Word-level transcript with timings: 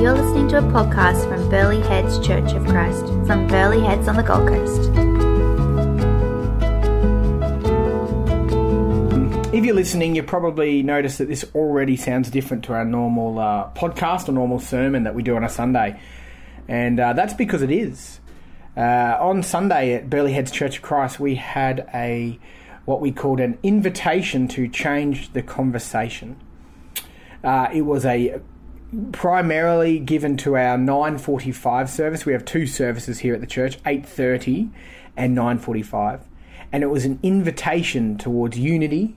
You're 0.00 0.14
listening 0.14 0.46
to 0.50 0.58
a 0.58 0.62
podcast 0.62 1.28
from 1.28 1.50
Burleigh 1.50 1.80
Heads 1.80 2.24
Church 2.24 2.52
of 2.52 2.64
Christ 2.66 3.04
from 3.26 3.48
Burleigh 3.48 3.80
Heads 3.80 4.06
on 4.06 4.14
the 4.14 4.22
Gold 4.22 4.46
Coast. 4.46 4.90
If 9.52 9.64
you're 9.64 9.74
listening, 9.74 10.14
you 10.14 10.22
probably 10.22 10.84
noticed 10.84 11.18
that 11.18 11.26
this 11.26 11.44
already 11.52 11.96
sounds 11.96 12.30
different 12.30 12.62
to 12.66 12.74
our 12.74 12.84
normal 12.84 13.40
uh, 13.40 13.70
podcast 13.74 14.28
or 14.28 14.32
normal 14.32 14.60
sermon 14.60 15.02
that 15.02 15.16
we 15.16 15.24
do 15.24 15.34
on 15.34 15.42
a 15.42 15.48
Sunday. 15.48 16.00
And 16.68 17.00
uh, 17.00 17.14
that's 17.14 17.34
because 17.34 17.62
it 17.62 17.72
is. 17.72 18.20
Uh, 18.76 19.16
on 19.18 19.42
Sunday 19.42 19.94
at 19.94 20.08
Burleigh 20.08 20.30
Heads 20.30 20.52
Church 20.52 20.76
of 20.76 20.82
Christ, 20.82 21.18
we 21.18 21.34
had 21.34 21.90
a 21.92 22.38
what 22.84 23.00
we 23.00 23.10
called 23.10 23.40
an 23.40 23.58
invitation 23.64 24.46
to 24.46 24.68
change 24.68 25.32
the 25.32 25.42
conversation. 25.42 26.36
Uh, 27.42 27.66
it 27.72 27.82
was 27.82 28.04
a 28.04 28.40
primarily 29.12 29.98
given 29.98 30.36
to 30.38 30.56
our 30.56 30.78
9:45 30.78 31.88
service. 31.88 32.24
We 32.24 32.32
have 32.32 32.44
two 32.44 32.66
services 32.66 33.20
here 33.20 33.34
at 33.34 33.40
the 33.40 33.46
church, 33.46 33.78
8:30 33.84 34.70
and 35.16 35.36
9:45, 35.36 36.20
and 36.72 36.82
it 36.82 36.86
was 36.86 37.04
an 37.04 37.18
invitation 37.22 38.16
towards 38.16 38.58
unity 38.58 39.14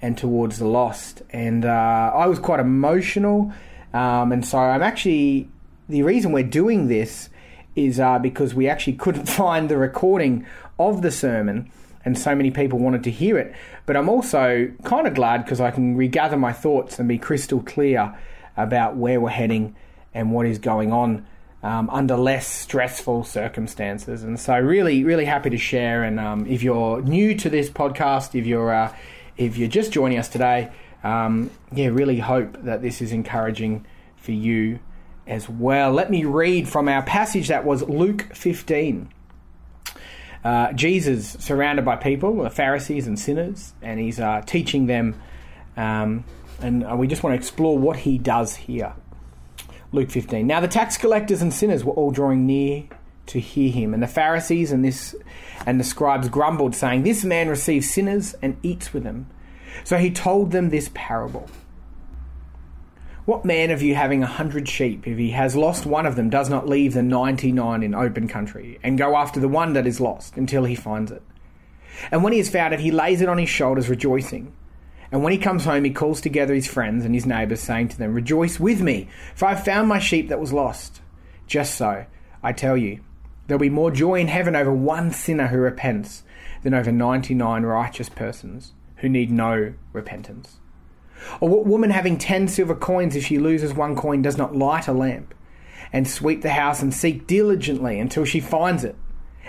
and 0.00 0.16
towards 0.16 0.58
the 0.58 0.66
lost. 0.66 1.22
And 1.30 1.64
uh, 1.64 2.12
I 2.14 2.26
was 2.26 2.38
quite 2.38 2.60
emotional, 2.60 3.52
um, 3.92 4.32
and 4.32 4.46
so 4.46 4.58
I'm 4.58 4.82
actually 4.82 5.48
the 5.88 6.02
reason 6.02 6.32
we're 6.32 6.44
doing 6.44 6.88
this 6.88 7.30
is 7.74 7.98
uh, 7.98 8.18
because 8.18 8.54
we 8.54 8.68
actually 8.68 8.92
couldn't 9.04 9.26
find 9.26 9.68
the 9.68 9.76
recording 9.76 10.46
of 10.78 11.02
the 11.02 11.10
sermon. 11.10 11.70
And 12.06 12.18
so 12.18 12.34
many 12.34 12.50
people 12.50 12.78
wanted 12.78 13.02
to 13.04 13.10
hear 13.10 13.38
it. 13.38 13.54
But 13.86 13.96
I'm 13.96 14.10
also 14.10 14.70
kind 14.84 15.06
of 15.06 15.14
glad 15.14 15.42
because 15.42 15.58
I 15.58 15.70
can 15.70 15.96
regather 15.96 16.36
my 16.36 16.52
thoughts 16.52 16.98
and 16.98 17.08
be 17.08 17.16
crystal 17.16 17.62
clear 17.62 18.14
about 18.56 18.96
where 18.96 19.20
we're 19.20 19.30
heading 19.30 19.76
and 20.12 20.32
what 20.32 20.46
is 20.46 20.58
going 20.58 20.92
on 20.92 21.26
um, 21.62 21.88
under 21.90 22.16
less 22.16 22.46
stressful 22.46 23.24
circumstances. 23.24 24.22
And 24.22 24.38
so, 24.38 24.58
really, 24.58 25.02
really 25.02 25.24
happy 25.24 25.50
to 25.50 25.58
share. 25.58 26.04
And 26.04 26.20
um, 26.20 26.46
if 26.46 26.62
you're 26.62 27.00
new 27.02 27.34
to 27.36 27.50
this 27.50 27.70
podcast, 27.70 28.38
if 28.38 28.46
you're 28.46 28.72
uh, 28.72 28.94
if 29.36 29.56
you're 29.56 29.68
just 29.68 29.90
joining 29.90 30.18
us 30.18 30.28
today, 30.28 30.70
um, 31.02 31.50
yeah, 31.72 31.88
really 31.88 32.18
hope 32.18 32.62
that 32.64 32.82
this 32.82 33.00
is 33.00 33.12
encouraging 33.12 33.86
for 34.16 34.32
you 34.32 34.78
as 35.26 35.48
well. 35.48 35.90
Let 35.92 36.10
me 36.10 36.24
read 36.24 36.68
from 36.68 36.88
our 36.88 37.02
passage 37.02 37.48
that 37.48 37.64
was 37.64 37.82
Luke 37.82 38.28
15. 38.34 39.08
Uh, 40.44 40.72
Jesus 40.74 41.30
surrounded 41.40 41.86
by 41.86 41.96
people, 41.96 42.42
the 42.42 42.50
Pharisees 42.50 43.06
and 43.06 43.18
sinners, 43.18 43.72
and 43.80 43.98
he's 43.98 44.20
uh, 44.20 44.42
teaching 44.44 44.86
them. 44.86 45.20
Um, 45.76 46.24
and 46.60 46.84
uh, 46.84 46.96
we 46.96 47.06
just 47.06 47.22
want 47.22 47.32
to 47.34 47.38
explore 47.38 47.78
what 47.78 47.98
he 47.98 48.18
does 48.18 48.56
here. 48.56 48.94
Luke 49.92 50.10
15. 50.10 50.46
Now 50.46 50.60
the 50.60 50.68
tax 50.68 50.96
collectors 50.96 51.40
and 51.40 51.52
sinners 51.52 51.84
were 51.84 51.92
all 51.92 52.10
drawing 52.10 52.46
near 52.46 52.84
to 53.26 53.40
hear 53.40 53.70
him, 53.70 53.94
and 53.94 54.02
the 54.02 54.08
Pharisees 54.08 54.72
and 54.72 54.84
this 54.84 55.14
and 55.66 55.78
the 55.78 55.84
scribes 55.84 56.28
grumbled, 56.28 56.74
saying, 56.74 57.02
"This 57.02 57.24
man 57.24 57.48
receives 57.48 57.90
sinners 57.90 58.34
and 58.42 58.56
eats 58.62 58.92
with 58.92 59.04
them." 59.04 59.26
So 59.84 59.98
he 59.98 60.10
told 60.10 60.50
them 60.50 60.70
this 60.70 60.90
parable. 60.94 61.48
What 63.24 63.44
man 63.44 63.70
of 63.70 63.80
you 63.80 63.94
having 63.94 64.22
a 64.22 64.26
hundred 64.26 64.68
sheep, 64.68 65.06
if 65.08 65.16
he 65.16 65.30
has 65.30 65.56
lost 65.56 65.86
one 65.86 66.04
of 66.04 66.16
them, 66.16 66.28
does 66.28 66.50
not 66.50 66.68
leave 66.68 66.92
the 66.92 67.02
ninety 67.02 67.52
nine 67.52 67.82
in 67.82 67.94
open 67.94 68.28
country, 68.28 68.78
and 68.82 68.98
go 68.98 69.16
after 69.16 69.40
the 69.40 69.48
one 69.48 69.72
that 69.72 69.86
is 69.86 70.00
lost 70.00 70.36
until 70.36 70.64
he 70.64 70.74
finds 70.74 71.10
it? 71.10 71.22
And 72.10 72.22
when 72.22 72.32
he 72.32 72.38
has 72.38 72.50
found 72.50 72.74
it, 72.74 72.80
he 72.80 72.90
lays 72.90 73.20
it 73.20 73.28
on 73.28 73.38
his 73.38 73.48
shoulders, 73.48 73.88
rejoicing. 73.88 74.52
And 75.14 75.22
when 75.22 75.32
he 75.32 75.38
comes 75.38 75.64
home, 75.64 75.84
he 75.84 75.92
calls 75.92 76.20
together 76.20 76.54
his 76.54 76.66
friends 76.66 77.04
and 77.04 77.14
his 77.14 77.24
neighbours, 77.24 77.60
saying 77.60 77.86
to 77.90 77.96
them, 77.96 78.14
Rejoice 78.14 78.58
with 78.58 78.80
me, 78.80 79.08
for 79.36 79.46
I 79.46 79.54
have 79.54 79.64
found 79.64 79.86
my 79.88 80.00
sheep 80.00 80.28
that 80.28 80.40
was 80.40 80.52
lost. 80.52 81.02
Just 81.46 81.76
so, 81.76 82.06
I 82.42 82.52
tell 82.52 82.76
you, 82.76 82.98
there'll 83.46 83.60
be 83.60 83.68
more 83.70 83.92
joy 83.92 84.16
in 84.18 84.26
heaven 84.26 84.56
over 84.56 84.72
one 84.72 85.12
sinner 85.12 85.46
who 85.46 85.58
repents 85.58 86.24
than 86.64 86.74
over 86.74 86.90
ninety 86.90 87.32
nine 87.32 87.62
righteous 87.62 88.08
persons 88.08 88.72
who 88.96 89.08
need 89.08 89.30
no 89.30 89.74
repentance. 89.92 90.56
Or 91.40 91.48
what 91.48 91.64
woman 91.64 91.90
having 91.90 92.18
ten 92.18 92.48
silver 92.48 92.74
coins, 92.74 93.14
if 93.14 93.24
she 93.24 93.38
loses 93.38 93.72
one 93.72 93.94
coin, 93.94 94.20
does 94.20 94.36
not 94.36 94.56
light 94.56 94.88
a 94.88 94.92
lamp 94.92 95.32
and 95.92 96.08
sweep 96.08 96.42
the 96.42 96.50
house 96.50 96.82
and 96.82 96.92
seek 96.92 97.28
diligently 97.28 98.00
until 98.00 98.24
she 98.24 98.40
finds 98.40 98.82
it? 98.82 98.96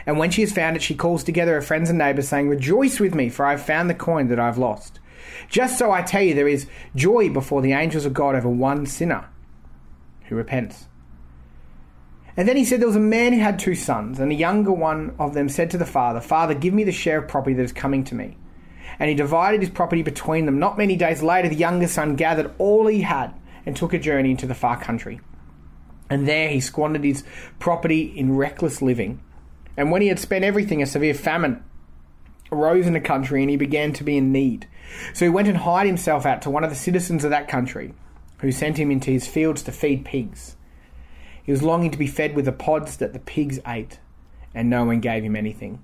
And 0.05 0.19
when 0.19 0.29
she 0.29 0.41
has 0.41 0.53
found 0.53 0.75
it, 0.75 0.83
she 0.83 0.93
calls 0.93 1.23
together 1.23 1.53
her 1.53 1.61
friends 1.63 1.89
and 1.89 1.97
neighbours, 1.97 2.29
saying, 2.29 2.49
Rejoice 2.49 2.99
with 2.99 3.15
me, 3.15 3.29
for 3.29 3.47
I 3.47 3.51
have 3.51 3.65
found 3.65 3.89
the 3.89 3.95
coin 3.95 4.27
that 4.27 4.39
I 4.39 4.45
have 4.45 4.59
lost. 4.59 4.99
Just 5.49 5.77
so 5.77 5.91
I 5.91 6.01
tell 6.01 6.21
you, 6.21 6.33
there 6.33 6.47
is 6.47 6.67
joy 6.95 7.29
before 7.29 7.61
the 7.61 7.73
angels 7.73 8.05
of 8.05 8.13
God 8.13 8.35
over 8.35 8.49
one 8.49 8.85
sinner 8.85 9.27
who 10.25 10.35
repents. 10.35 10.87
And 12.37 12.47
then 12.47 12.57
he 12.57 12.65
said 12.65 12.81
there 12.81 12.87
was 12.87 12.97
a 12.97 12.99
man 12.99 13.33
who 13.33 13.39
had 13.39 13.59
two 13.59 13.75
sons, 13.75 14.19
and 14.19 14.29
the 14.29 14.35
younger 14.35 14.71
one 14.71 15.15
of 15.19 15.33
them 15.33 15.47
said 15.47 15.71
to 15.71 15.77
the 15.77 15.85
father, 15.85 16.19
Father, 16.19 16.53
give 16.53 16.73
me 16.73 16.83
the 16.83 16.91
share 16.91 17.19
of 17.19 17.29
property 17.29 17.55
that 17.55 17.63
is 17.63 17.71
coming 17.71 18.03
to 18.05 18.15
me 18.15 18.37
and 18.99 19.09
he 19.09 19.15
divided 19.15 19.61
his 19.61 19.69
property 19.69 20.01
between 20.01 20.45
them. 20.45 20.59
Not 20.59 20.77
many 20.77 20.95
days 20.95 21.21
later, 21.21 21.49
the 21.49 21.55
younger 21.55 21.87
son 21.87 22.15
gathered 22.15 22.53
all 22.57 22.87
he 22.87 23.01
had 23.01 23.33
and 23.65 23.75
took 23.75 23.93
a 23.93 23.99
journey 23.99 24.31
into 24.31 24.47
the 24.47 24.55
far 24.55 24.79
country. 24.79 25.19
And 26.09 26.27
there 26.27 26.49
he 26.49 26.59
squandered 26.59 27.03
his 27.03 27.23
property 27.59 28.03
in 28.03 28.35
reckless 28.35 28.81
living. 28.81 29.21
And 29.75 29.91
when 29.91 30.01
he 30.01 30.07
had 30.07 30.19
spent 30.19 30.45
everything, 30.45 30.81
a 30.81 30.85
severe 30.85 31.13
famine 31.13 31.63
arose 32.51 32.87
in 32.87 32.93
the 32.93 32.99
country, 32.99 33.41
and 33.41 33.49
he 33.49 33.57
began 33.57 33.93
to 33.93 34.03
be 34.03 34.17
in 34.17 34.31
need. 34.31 34.67
So 35.13 35.25
he 35.25 35.29
went 35.29 35.47
and 35.47 35.57
hired 35.57 35.87
himself 35.87 36.25
out 36.25 36.41
to 36.43 36.49
one 36.49 36.63
of 36.63 36.69
the 36.69 36.75
citizens 36.75 37.23
of 37.23 37.31
that 37.31 37.47
country, 37.47 37.93
who 38.39 38.51
sent 38.51 38.77
him 38.77 38.91
into 38.91 39.11
his 39.11 39.27
fields 39.27 39.63
to 39.63 39.71
feed 39.71 40.05
pigs. 40.05 40.55
He 41.43 41.51
was 41.51 41.63
longing 41.63 41.91
to 41.91 41.97
be 41.97 42.07
fed 42.07 42.35
with 42.35 42.45
the 42.45 42.51
pods 42.51 42.97
that 42.97 43.13
the 43.13 43.19
pigs 43.19 43.59
ate, 43.67 43.99
and 44.53 44.69
no 44.69 44.85
one 44.85 44.99
gave 44.99 45.23
him 45.23 45.35
anything. 45.35 45.83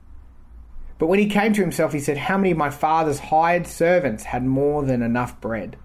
But 0.97 1.07
when 1.07 1.19
he 1.19 1.27
came 1.27 1.53
to 1.53 1.61
himself, 1.61 1.93
he 1.93 1.99
said, 1.99 2.17
How 2.17 2.37
many 2.37 2.51
of 2.51 2.57
my 2.57 2.69
father's 2.69 3.19
hired 3.19 3.65
servants 3.65 4.25
had 4.25 4.45
more 4.45 4.83
than 4.83 5.01
enough 5.01 5.41
bread? 5.41 5.77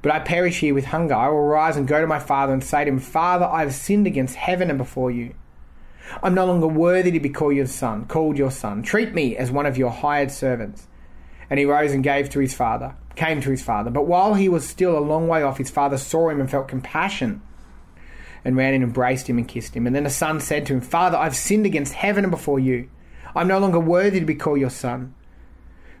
But 0.00 0.12
I 0.12 0.20
perish 0.20 0.60
here 0.60 0.74
with 0.74 0.84
hunger. 0.86 1.14
I 1.14 1.28
will 1.28 1.42
rise 1.42 1.76
and 1.76 1.88
go 1.88 2.00
to 2.00 2.06
my 2.06 2.20
father 2.20 2.52
and 2.52 2.62
say 2.62 2.84
to 2.84 2.90
him, 2.90 3.00
Father, 3.00 3.44
I 3.44 3.60
have 3.62 3.74
sinned 3.74 4.06
against 4.06 4.36
heaven 4.36 4.70
and 4.70 4.78
before 4.78 5.10
you. 5.10 5.34
I'm 6.22 6.34
no 6.34 6.46
longer 6.46 6.66
worthy 6.66 7.10
to 7.10 7.20
be 7.20 7.28
called 7.28 7.56
your 7.56 7.66
son, 7.66 8.06
called 8.06 8.38
your 8.38 8.50
son. 8.50 8.82
Treat 8.82 9.14
me 9.14 9.36
as 9.36 9.50
one 9.50 9.66
of 9.66 9.76
your 9.76 9.90
hired 9.90 10.30
servants. 10.30 10.86
And 11.48 11.58
he 11.58 11.64
rose 11.64 11.92
and 11.92 12.02
gave 12.02 12.28
to 12.30 12.40
his 12.40 12.54
father, 12.54 12.96
came 13.14 13.40
to 13.40 13.50
his 13.50 13.62
father. 13.62 13.90
But 13.90 14.06
while 14.06 14.34
he 14.34 14.48
was 14.48 14.66
still 14.66 14.98
a 14.98 15.00
long 15.00 15.28
way 15.28 15.42
off, 15.42 15.58
his 15.58 15.70
father 15.70 15.98
saw 15.98 16.28
him 16.28 16.40
and 16.40 16.50
felt 16.50 16.68
compassion 16.68 17.42
and 18.44 18.56
ran 18.56 18.74
and 18.74 18.84
embraced 18.84 19.28
him 19.28 19.38
and 19.38 19.48
kissed 19.48 19.74
him. 19.74 19.86
And 19.86 19.94
then 19.94 20.04
the 20.04 20.10
son 20.10 20.40
said 20.40 20.66
to 20.66 20.74
him, 20.74 20.80
Father, 20.80 21.16
I've 21.16 21.36
sinned 21.36 21.66
against 21.66 21.94
heaven 21.94 22.24
and 22.24 22.30
before 22.30 22.60
you. 22.60 22.88
I'm 23.34 23.48
no 23.48 23.58
longer 23.58 23.80
worthy 23.80 24.20
to 24.20 24.26
be 24.26 24.34
called 24.34 24.60
your 24.60 24.70
son. 24.70 25.14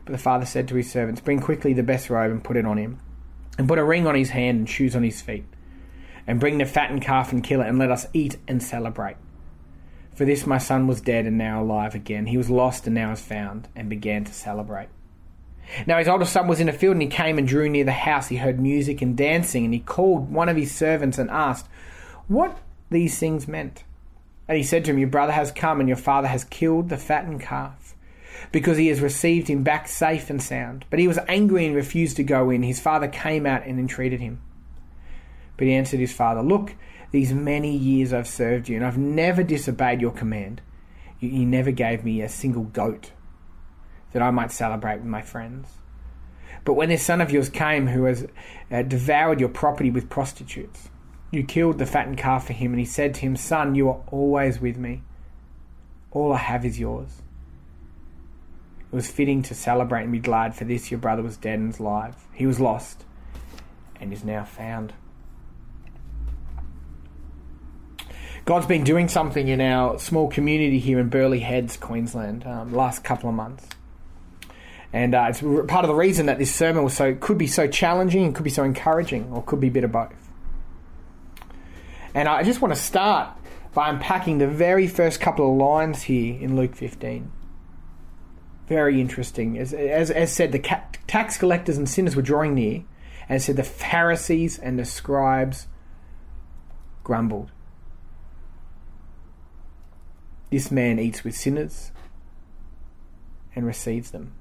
But 0.04 0.12
the 0.12 0.18
father 0.18 0.46
said 0.46 0.68
to 0.68 0.76
his 0.76 0.90
servants, 0.90 1.20
Bring 1.20 1.40
quickly 1.40 1.72
the 1.72 1.82
best 1.82 2.08
robe 2.08 2.30
and 2.30 2.44
put 2.44 2.56
it 2.56 2.64
on 2.64 2.78
him, 2.78 3.00
and 3.58 3.66
put 3.66 3.80
a 3.80 3.84
ring 3.84 4.06
on 4.06 4.14
his 4.14 4.30
hand 4.30 4.58
and 4.58 4.68
shoes 4.68 4.94
on 4.94 5.02
his 5.02 5.20
feet. 5.20 5.44
And 6.26 6.38
bring 6.38 6.58
the 6.58 6.64
fattened 6.64 7.02
calf 7.02 7.32
and 7.32 7.42
kill 7.42 7.60
it, 7.60 7.66
and 7.66 7.78
let 7.78 7.90
us 7.90 8.06
eat 8.12 8.36
and 8.46 8.62
celebrate. 8.62 9.16
For 10.16 10.24
this 10.24 10.46
my 10.46 10.56
son 10.56 10.86
was 10.86 11.02
dead 11.02 11.26
and 11.26 11.36
now 11.36 11.62
alive 11.62 11.94
again. 11.94 12.26
He 12.26 12.38
was 12.38 12.48
lost 12.48 12.86
and 12.86 12.94
now 12.94 13.12
is 13.12 13.20
found, 13.20 13.68
and 13.76 13.90
began 13.90 14.24
to 14.24 14.32
celebrate. 14.32 14.88
Now 15.86 15.98
his 15.98 16.08
older 16.08 16.24
son 16.24 16.48
was 16.48 16.58
in 16.58 16.70
a 16.70 16.72
field, 16.72 16.94
and 16.94 17.02
he 17.02 17.08
came 17.08 17.36
and 17.36 17.46
drew 17.46 17.68
near 17.68 17.84
the 17.84 17.92
house. 17.92 18.28
He 18.28 18.36
heard 18.36 18.58
music 18.58 19.02
and 19.02 19.14
dancing, 19.14 19.66
and 19.66 19.74
he 19.74 19.80
called 19.80 20.32
one 20.32 20.48
of 20.48 20.56
his 20.56 20.74
servants 20.74 21.18
and 21.18 21.30
asked 21.30 21.68
what 22.28 22.58
these 22.90 23.18
things 23.18 23.46
meant. 23.46 23.84
And 24.48 24.56
he 24.56 24.64
said 24.64 24.86
to 24.86 24.92
him, 24.92 24.98
Your 24.98 25.08
brother 25.08 25.32
has 25.32 25.52
come, 25.52 25.80
and 25.80 25.88
your 25.88 25.98
father 25.98 26.28
has 26.28 26.44
killed 26.44 26.88
the 26.88 26.96
fattened 26.96 27.42
calf, 27.42 27.94
because 28.52 28.78
he 28.78 28.86
has 28.88 29.00
received 29.00 29.48
him 29.48 29.64
back 29.64 29.86
safe 29.86 30.30
and 30.30 30.42
sound. 30.42 30.86
But 30.88 30.98
he 30.98 31.08
was 31.08 31.18
angry 31.28 31.66
and 31.66 31.76
refused 31.76 32.16
to 32.16 32.22
go 32.22 32.48
in. 32.48 32.62
His 32.62 32.80
father 32.80 33.08
came 33.08 33.44
out 33.44 33.66
and 33.66 33.78
entreated 33.78 34.20
him. 34.20 34.40
But 35.58 35.66
he 35.66 35.74
answered 35.74 36.00
his 36.00 36.12
father, 36.12 36.42
Look, 36.42 36.74
these 37.16 37.32
many 37.32 37.74
years 37.74 38.12
I've 38.12 38.28
served 38.28 38.68
you, 38.68 38.76
and 38.76 38.84
I've 38.84 38.98
never 38.98 39.42
disobeyed 39.42 40.02
your 40.02 40.10
command. 40.10 40.60
You, 41.18 41.30
you 41.30 41.46
never 41.46 41.70
gave 41.70 42.04
me 42.04 42.20
a 42.20 42.28
single 42.28 42.64
goat 42.64 43.12
that 44.12 44.20
I 44.20 44.30
might 44.30 44.52
celebrate 44.52 44.96
with 44.96 45.06
my 45.06 45.22
friends. 45.22 45.78
But 46.66 46.74
when 46.74 46.90
this 46.90 47.06
son 47.06 47.22
of 47.22 47.30
yours 47.30 47.48
came, 47.48 47.86
who 47.86 48.04
has 48.04 48.26
uh, 48.70 48.82
devoured 48.82 49.40
your 49.40 49.48
property 49.48 49.90
with 49.90 50.10
prostitutes, 50.10 50.90
you 51.30 51.42
killed 51.42 51.78
the 51.78 51.86
fattened 51.86 52.18
calf 52.18 52.48
for 52.48 52.52
him, 52.52 52.72
and 52.72 52.78
he 52.78 52.84
said 52.84 53.14
to 53.14 53.20
him, 53.22 53.34
Son, 53.34 53.74
you 53.74 53.88
are 53.88 54.02
always 54.08 54.60
with 54.60 54.76
me. 54.76 55.00
All 56.10 56.34
I 56.34 56.38
have 56.38 56.66
is 56.66 56.78
yours. 56.78 57.22
It 58.92 58.94
was 58.94 59.10
fitting 59.10 59.42
to 59.44 59.54
celebrate 59.54 60.02
and 60.02 60.12
be 60.12 60.18
glad, 60.18 60.54
for 60.54 60.64
this 60.64 60.90
your 60.90 61.00
brother 61.00 61.22
was 61.22 61.38
dead 61.38 61.60
and 61.60 61.72
is 61.72 61.78
alive. 61.78 62.14
He 62.34 62.44
was 62.44 62.60
lost 62.60 63.06
and 63.98 64.12
is 64.12 64.22
now 64.22 64.44
found. 64.44 64.92
God's 68.46 68.66
been 68.66 68.84
doing 68.84 69.08
something 69.08 69.48
in 69.48 69.60
our 69.60 69.98
small 69.98 70.28
community 70.28 70.78
here 70.78 71.00
in 71.00 71.08
Burleigh 71.08 71.40
Heads, 71.40 71.76
Queensland, 71.76 72.46
um, 72.46 72.72
last 72.72 73.02
couple 73.02 73.28
of 73.28 73.34
months. 73.34 73.66
And 74.92 75.16
uh, 75.16 75.26
it's 75.30 75.40
part 75.40 75.84
of 75.84 75.88
the 75.88 75.96
reason 75.96 76.26
that 76.26 76.38
this 76.38 76.54
sermon 76.54 76.84
was 76.84 76.94
so 76.94 77.12
could 77.16 77.38
be 77.38 77.48
so 77.48 77.66
challenging 77.66 78.22
and 78.22 78.32
could 78.36 78.44
be 78.44 78.50
so 78.50 78.62
encouraging, 78.62 79.32
or 79.32 79.42
could 79.42 79.58
be 79.58 79.66
a 79.66 79.70
bit 79.72 79.82
of 79.82 79.90
both. 79.90 80.30
And 82.14 82.28
I 82.28 82.44
just 82.44 82.62
want 82.62 82.72
to 82.72 82.80
start 82.80 83.36
by 83.74 83.90
unpacking 83.90 84.38
the 84.38 84.46
very 84.46 84.86
first 84.86 85.20
couple 85.20 85.50
of 85.50 85.58
lines 85.58 86.02
here 86.02 86.40
in 86.40 86.54
Luke 86.54 86.76
15. 86.76 87.32
Very 88.68 89.00
interesting. 89.00 89.58
As, 89.58 89.74
as, 89.74 90.12
as 90.12 90.30
said, 90.32 90.52
the 90.52 90.60
tax 91.08 91.36
collectors 91.36 91.76
and 91.78 91.88
sinners 91.88 92.14
were 92.14 92.22
drawing 92.22 92.54
near, 92.54 92.84
and 93.28 93.42
said 93.42 93.56
the 93.56 93.64
Pharisees 93.64 94.56
and 94.56 94.78
the 94.78 94.84
scribes 94.84 95.66
grumbled. 97.02 97.50
This 100.50 100.70
man 100.70 100.98
eats 100.98 101.24
with 101.24 101.36
sinners 101.36 101.90
and 103.54 103.66
receives 103.66 104.10
them. 104.10 104.32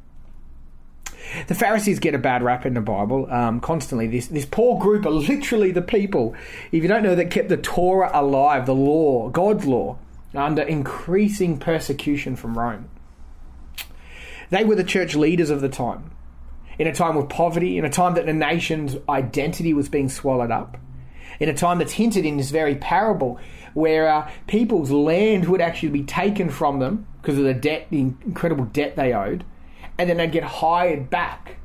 The 1.47 1.55
Pharisees 1.55 1.99
get 1.99 2.13
a 2.13 2.19
bad 2.19 2.43
rap 2.43 2.65
in 2.65 2.75
the 2.75 2.81
Bible 2.81 3.31
um, 3.31 3.59
constantly. 3.59 4.07
This 4.07 4.27
this 4.27 4.45
poor 4.45 4.79
group 4.79 5.05
are 5.05 5.11
literally 5.11 5.71
the 5.71 5.81
people, 5.81 6.35
if 6.71 6.83
you 6.83 6.87
don't 6.87 7.03
know, 7.03 7.15
that 7.15 7.31
kept 7.31 7.49
the 7.49 7.57
Torah 7.57 8.11
alive, 8.13 8.65
the 8.65 8.75
law, 8.75 9.29
God's 9.29 9.65
law, 9.65 9.97
under 10.35 10.61
increasing 10.61 11.57
persecution 11.57 12.35
from 12.35 12.57
Rome. 12.57 12.89
They 14.51 14.63
were 14.63 14.75
the 14.75 14.83
church 14.83 15.15
leaders 15.15 15.49
of 15.49 15.61
the 15.61 15.69
time, 15.69 16.11
in 16.77 16.85
a 16.85 16.93
time 16.93 17.17
of 17.17 17.29
poverty, 17.29 17.77
in 17.77 17.85
a 17.85 17.89
time 17.89 18.13
that 18.15 18.27
the 18.27 18.33
nation's 18.33 18.95
identity 19.09 19.73
was 19.73 19.89
being 19.89 20.09
swallowed 20.09 20.51
up, 20.51 20.77
in 21.39 21.49
a 21.49 21.53
time 21.53 21.79
that's 21.79 21.93
hinted 21.93 22.25
in 22.25 22.37
this 22.37 22.51
very 22.51 22.75
parable, 22.75 23.39
where 23.75 24.07
uh, 24.07 24.31
people's 24.47 24.89
land 24.89 25.47
would 25.49 25.61
actually 25.61 25.89
be 25.89 26.03
taken 26.03 26.49
from 26.49 26.79
them 26.79 27.05
because 27.21 27.37
of 27.37 27.43
the 27.43 27.53
debt, 27.53 27.87
the 27.91 27.99
incredible 27.99 28.63
debt 28.65 28.95
they 28.95 29.13
owed, 29.13 29.43
and 29.97 30.09
then 30.09 30.17
they'd 30.17 30.31
get 30.31 30.43
hired 30.43 31.09
back 31.09 31.57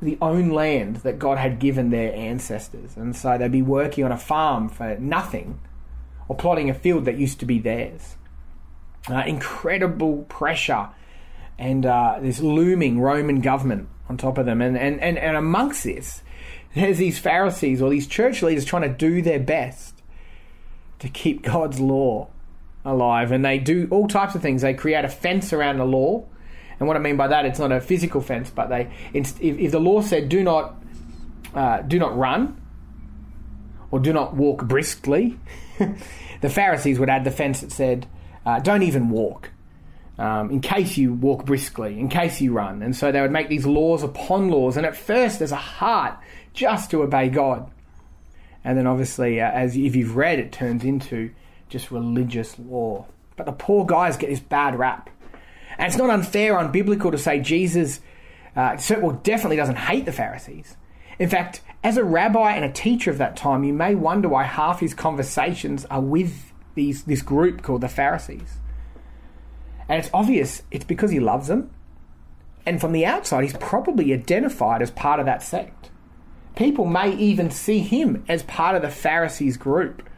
the 0.00 0.16
own 0.22 0.50
land 0.50 0.96
that 0.98 1.18
God 1.18 1.36
had 1.36 1.58
given 1.58 1.90
their 1.90 2.14
ancestors. 2.14 2.96
And 2.96 3.16
so 3.16 3.36
they'd 3.36 3.50
be 3.50 3.62
working 3.62 4.04
on 4.04 4.12
a 4.12 4.16
farm 4.16 4.68
for 4.68 4.96
nothing 4.98 5.60
or 6.28 6.36
plotting 6.36 6.70
a 6.70 6.74
field 6.74 7.04
that 7.06 7.18
used 7.18 7.40
to 7.40 7.46
be 7.46 7.58
theirs. 7.58 8.16
Uh, 9.10 9.24
incredible 9.26 10.22
pressure 10.28 10.88
and 11.58 11.84
uh, 11.84 12.18
this 12.20 12.40
looming 12.40 13.00
Roman 13.00 13.40
government 13.40 13.88
on 14.08 14.16
top 14.16 14.38
of 14.38 14.46
them. 14.46 14.62
And, 14.62 14.78
and, 14.78 15.00
and, 15.00 15.18
and 15.18 15.36
amongst 15.36 15.82
this, 15.82 16.22
there's 16.74 16.98
these 16.98 17.18
Pharisees 17.18 17.82
or 17.82 17.90
these 17.90 18.06
church 18.06 18.40
leaders 18.40 18.64
trying 18.64 18.82
to 18.82 18.88
do 18.88 19.20
their 19.20 19.40
best 19.40 19.93
to 21.04 21.08
keep 21.08 21.42
God's 21.42 21.80
law 21.80 22.28
alive. 22.84 23.32
And 23.32 23.44
they 23.44 23.58
do 23.58 23.88
all 23.90 24.08
types 24.08 24.34
of 24.34 24.42
things. 24.42 24.62
They 24.62 24.74
create 24.74 25.04
a 25.04 25.08
fence 25.08 25.52
around 25.52 25.78
the 25.78 25.86
law 25.86 26.26
and 26.78 26.88
what 26.88 26.96
I 26.96 27.00
mean 27.00 27.16
by 27.16 27.28
that, 27.28 27.44
it's 27.46 27.58
not 27.58 27.72
a 27.72 27.80
physical 27.80 28.20
fence, 28.20 28.50
but 28.50 28.68
they 28.68 28.90
if, 29.12 29.40
if 29.40 29.72
the 29.72 29.80
law 29.80 30.02
said 30.02 30.28
do 30.28 30.42
not 30.42 30.76
uh, 31.54 31.82
do 31.82 31.98
not 31.98 32.16
run 32.16 32.60
or 33.90 34.00
do 34.00 34.12
not 34.12 34.34
walk 34.34 34.64
briskly, 34.64 35.38
the 36.40 36.48
Pharisees 36.48 36.98
would 36.98 37.08
add 37.08 37.24
the 37.24 37.30
fence 37.30 37.60
that 37.60 37.72
said 37.72 38.06
uh, 38.44 38.58
don't 38.60 38.82
even 38.82 39.10
walk. 39.10 39.50
Um, 40.16 40.50
in 40.50 40.60
case 40.60 40.96
you 40.96 41.12
walk 41.12 41.44
briskly, 41.44 41.98
in 41.98 42.08
case 42.08 42.40
you 42.40 42.52
run. 42.52 42.82
And 42.82 42.94
so 42.94 43.10
they 43.10 43.20
would 43.20 43.32
make 43.32 43.48
these 43.48 43.66
laws 43.66 44.04
upon 44.04 44.48
laws. 44.48 44.76
And 44.76 44.86
at 44.86 44.94
first, 44.96 45.40
there's 45.40 45.50
a 45.50 45.56
heart 45.56 46.16
just 46.52 46.92
to 46.92 47.02
obey 47.02 47.28
God. 47.28 47.68
And 48.64 48.78
then, 48.78 48.86
obviously, 48.86 49.40
uh, 49.40 49.50
as 49.50 49.76
if 49.76 49.94
you've 49.94 50.16
read, 50.16 50.38
it 50.38 50.50
turns 50.50 50.84
into 50.84 51.30
just 51.68 51.90
religious 51.90 52.58
law. 52.58 53.06
But 53.36 53.46
the 53.46 53.52
poor 53.52 53.84
guys 53.84 54.16
get 54.16 54.30
this 54.30 54.40
bad 54.40 54.78
rap. 54.78 55.10
And 55.76 55.86
it's 55.88 55.96
not 55.96 56.10
unfair 56.10 56.54
unbiblical 56.54 57.10
to 57.10 57.18
say 57.18 57.40
Jesus 57.40 58.00
uh, 58.56 58.76
well, 59.00 59.20
definitely 59.22 59.56
doesn't 59.56 59.76
hate 59.76 60.04
the 60.04 60.12
Pharisees. 60.12 60.76
In 61.18 61.28
fact, 61.28 61.60
as 61.82 61.96
a 61.96 62.04
rabbi 62.04 62.52
and 62.52 62.64
a 62.64 62.72
teacher 62.72 63.10
of 63.10 63.18
that 63.18 63.36
time, 63.36 63.64
you 63.64 63.72
may 63.72 63.94
wonder 63.94 64.28
why 64.28 64.44
half 64.44 64.80
his 64.80 64.94
conversations 64.94 65.84
are 65.86 66.00
with 66.00 66.52
these, 66.74 67.04
this 67.04 67.22
group 67.22 67.62
called 67.62 67.80
the 67.80 67.88
Pharisees. 67.88 68.58
And 69.88 69.98
it's 69.98 70.10
obvious 70.14 70.62
it's 70.70 70.84
because 70.84 71.10
he 71.10 71.20
loves 71.20 71.48
them. 71.48 71.70
And 72.66 72.80
from 72.80 72.92
the 72.92 73.04
outside, 73.04 73.42
he's 73.42 73.56
probably 73.58 74.12
identified 74.12 74.80
as 74.80 74.90
part 74.90 75.20
of 75.20 75.26
that 75.26 75.42
sect. 75.42 75.90
People 76.56 76.84
may 76.86 77.14
even 77.16 77.50
see 77.50 77.80
him 77.80 78.24
as 78.28 78.42
part 78.44 78.76
of 78.76 78.82
the 78.82 78.90
Pharisees 78.90 79.56
group. 79.56 80.08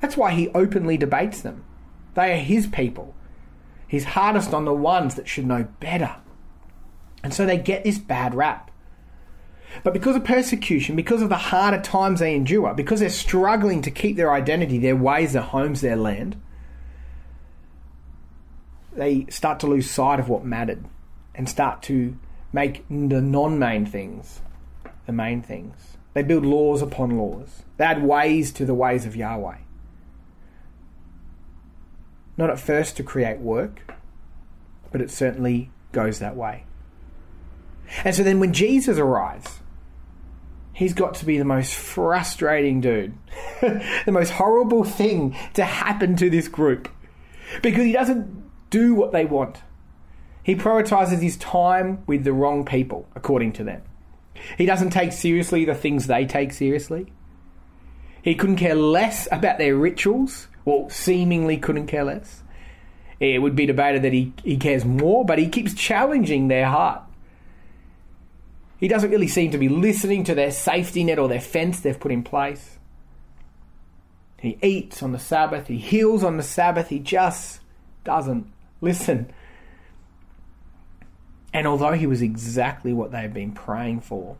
That's 0.00 0.16
why 0.16 0.32
he 0.32 0.48
openly 0.48 0.96
debates 0.96 1.42
them. 1.42 1.64
They 2.14 2.32
are 2.32 2.36
his 2.36 2.66
people. 2.66 3.14
He's 3.86 4.04
hardest 4.04 4.52
on 4.52 4.64
the 4.64 4.72
ones 4.72 5.14
that 5.14 5.28
should 5.28 5.46
know 5.46 5.68
better. 5.78 6.16
And 7.22 7.32
so 7.32 7.46
they 7.46 7.58
get 7.58 7.84
this 7.84 7.98
bad 7.98 8.34
rap. 8.34 8.70
But 9.84 9.92
because 9.92 10.16
of 10.16 10.24
persecution, 10.24 10.96
because 10.96 11.22
of 11.22 11.28
the 11.28 11.36
harder 11.36 11.80
times 11.80 12.18
they 12.18 12.34
endure, 12.34 12.74
because 12.74 13.00
they're 13.00 13.08
struggling 13.08 13.82
to 13.82 13.90
keep 13.90 14.16
their 14.16 14.32
identity, 14.32 14.78
their 14.78 14.96
ways, 14.96 15.32
their 15.32 15.42
homes, 15.42 15.80
their 15.80 15.96
land, 15.96 16.40
they 18.92 19.26
start 19.30 19.60
to 19.60 19.68
lose 19.68 19.88
sight 19.88 20.18
of 20.18 20.28
what 20.28 20.44
mattered 20.44 20.84
and 21.34 21.48
start 21.48 21.82
to 21.82 22.18
make 22.52 22.84
the 22.88 23.20
non 23.20 23.58
main 23.58 23.86
things 23.86 24.40
the 25.10 25.16
main 25.16 25.42
things. 25.42 25.96
They 26.14 26.22
build 26.22 26.46
laws 26.46 26.82
upon 26.82 27.18
laws, 27.18 27.62
they 27.76 27.84
add 27.84 28.02
ways 28.02 28.52
to 28.52 28.64
the 28.64 28.74
ways 28.74 29.06
of 29.06 29.16
Yahweh 29.16 29.58
not 32.40 32.50
at 32.50 32.58
first 32.58 32.96
to 32.96 33.02
create 33.02 33.38
work, 33.38 33.92
but 34.90 35.00
it 35.00 35.10
certainly 35.10 35.70
goes 35.92 36.18
that 36.18 36.34
way. 36.34 36.64
And 38.02 38.16
so 38.16 38.22
then 38.22 38.40
when 38.40 38.52
Jesus 38.52 38.98
arrives, 38.98 39.60
he's 40.72 40.94
got 40.94 41.14
to 41.14 41.26
be 41.26 41.38
the 41.38 41.44
most 41.44 41.74
frustrating 41.74 42.80
dude, 42.80 43.14
the 43.60 44.10
most 44.12 44.30
horrible 44.30 44.84
thing 44.84 45.36
to 45.54 45.64
happen 45.64 46.16
to 46.16 46.30
this 46.30 46.48
group 46.48 46.88
because 47.62 47.84
he 47.84 47.92
doesn't 47.92 48.42
do 48.70 48.94
what 48.94 49.12
they 49.12 49.26
want. 49.26 49.58
He 50.42 50.56
prioritizes 50.56 51.20
his 51.20 51.36
time 51.36 52.02
with 52.06 52.24
the 52.24 52.32
wrong 52.32 52.64
people, 52.64 53.06
according 53.14 53.52
to 53.54 53.64
them. 53.64 53.82
He 54.56 54.66
doesn't 54.66 54.90
take 54.90 55.12
seriously 55.12 55.64
the 55.64 55.74
things 55.74 56.06
they 56.06 56.26
take 56.26 56.52
seriously. 56.52 57.12
He 58.22 58.34
couldn't 58.34 58.56
care 58.56 58.74
less 58.74 59.28
about 59.30 59.58
their 59.58 59.76
rituals 59.76 60.48
well, 60.64 60.88
seemingly 60.90 61.56
couldn't 61.56 61.86
care 61.86 62.04
less. 62.04 62.42
It 63.18 63.42
would 63.42 63.56
be 63.56 63.66
debated 63.66 64.02
that 64.02 64.12
he, 64.12 64.32
he 64.42 64.56
cares 64.56 64.84
more, 64.84 65.24
but 65.24 65.38
he 65.38 65.48
keeps 65.48 65.74
challenging 65.74 66.48
their 66.48 66.66
heart. 66.66 67.02
He 68.78 68.88
doesn't 68.88 69.10
really 69.10 69.28
seem 69.28 69.50
to 69.50 69.58
be 69.58 69.68
listening 69.68 70.24
to 70.24 70.34
their 70.34 70.50
safety 70.50 71.04
net 71.04 71.18
or 71.18 71.28
their 71.28 71.40
fence 71.40 71.80
they've 71.80 72.00
put 72.00 72.12
in 72.12 72.22
place. 72.22 72.78
He 74.38 74.58
eats 74.62 75.02
on 75.02 75.12
the 75.12 75.18
Sabbath, 75.18 75.66
he 75.66 75.76
heals 75.76 76.24
on 76.24 76.38
the 76.38 76.42
Sabbath, 76.42 76.88
he 76.88 76.98
just 76.98 77.60
doesn't 78.04 78.50
listen. 78.80 79.30
And 81.52 81.66
although 81.66 81.92
he 81.92 82.06
was 82.06 82.22
exactly 82.22 82.92
what 82.92 83.10
they 83.10 83.22
had 83.22 83.34
been 83.34 83.52
praying 83.52 84.02
for, 84.02 84.36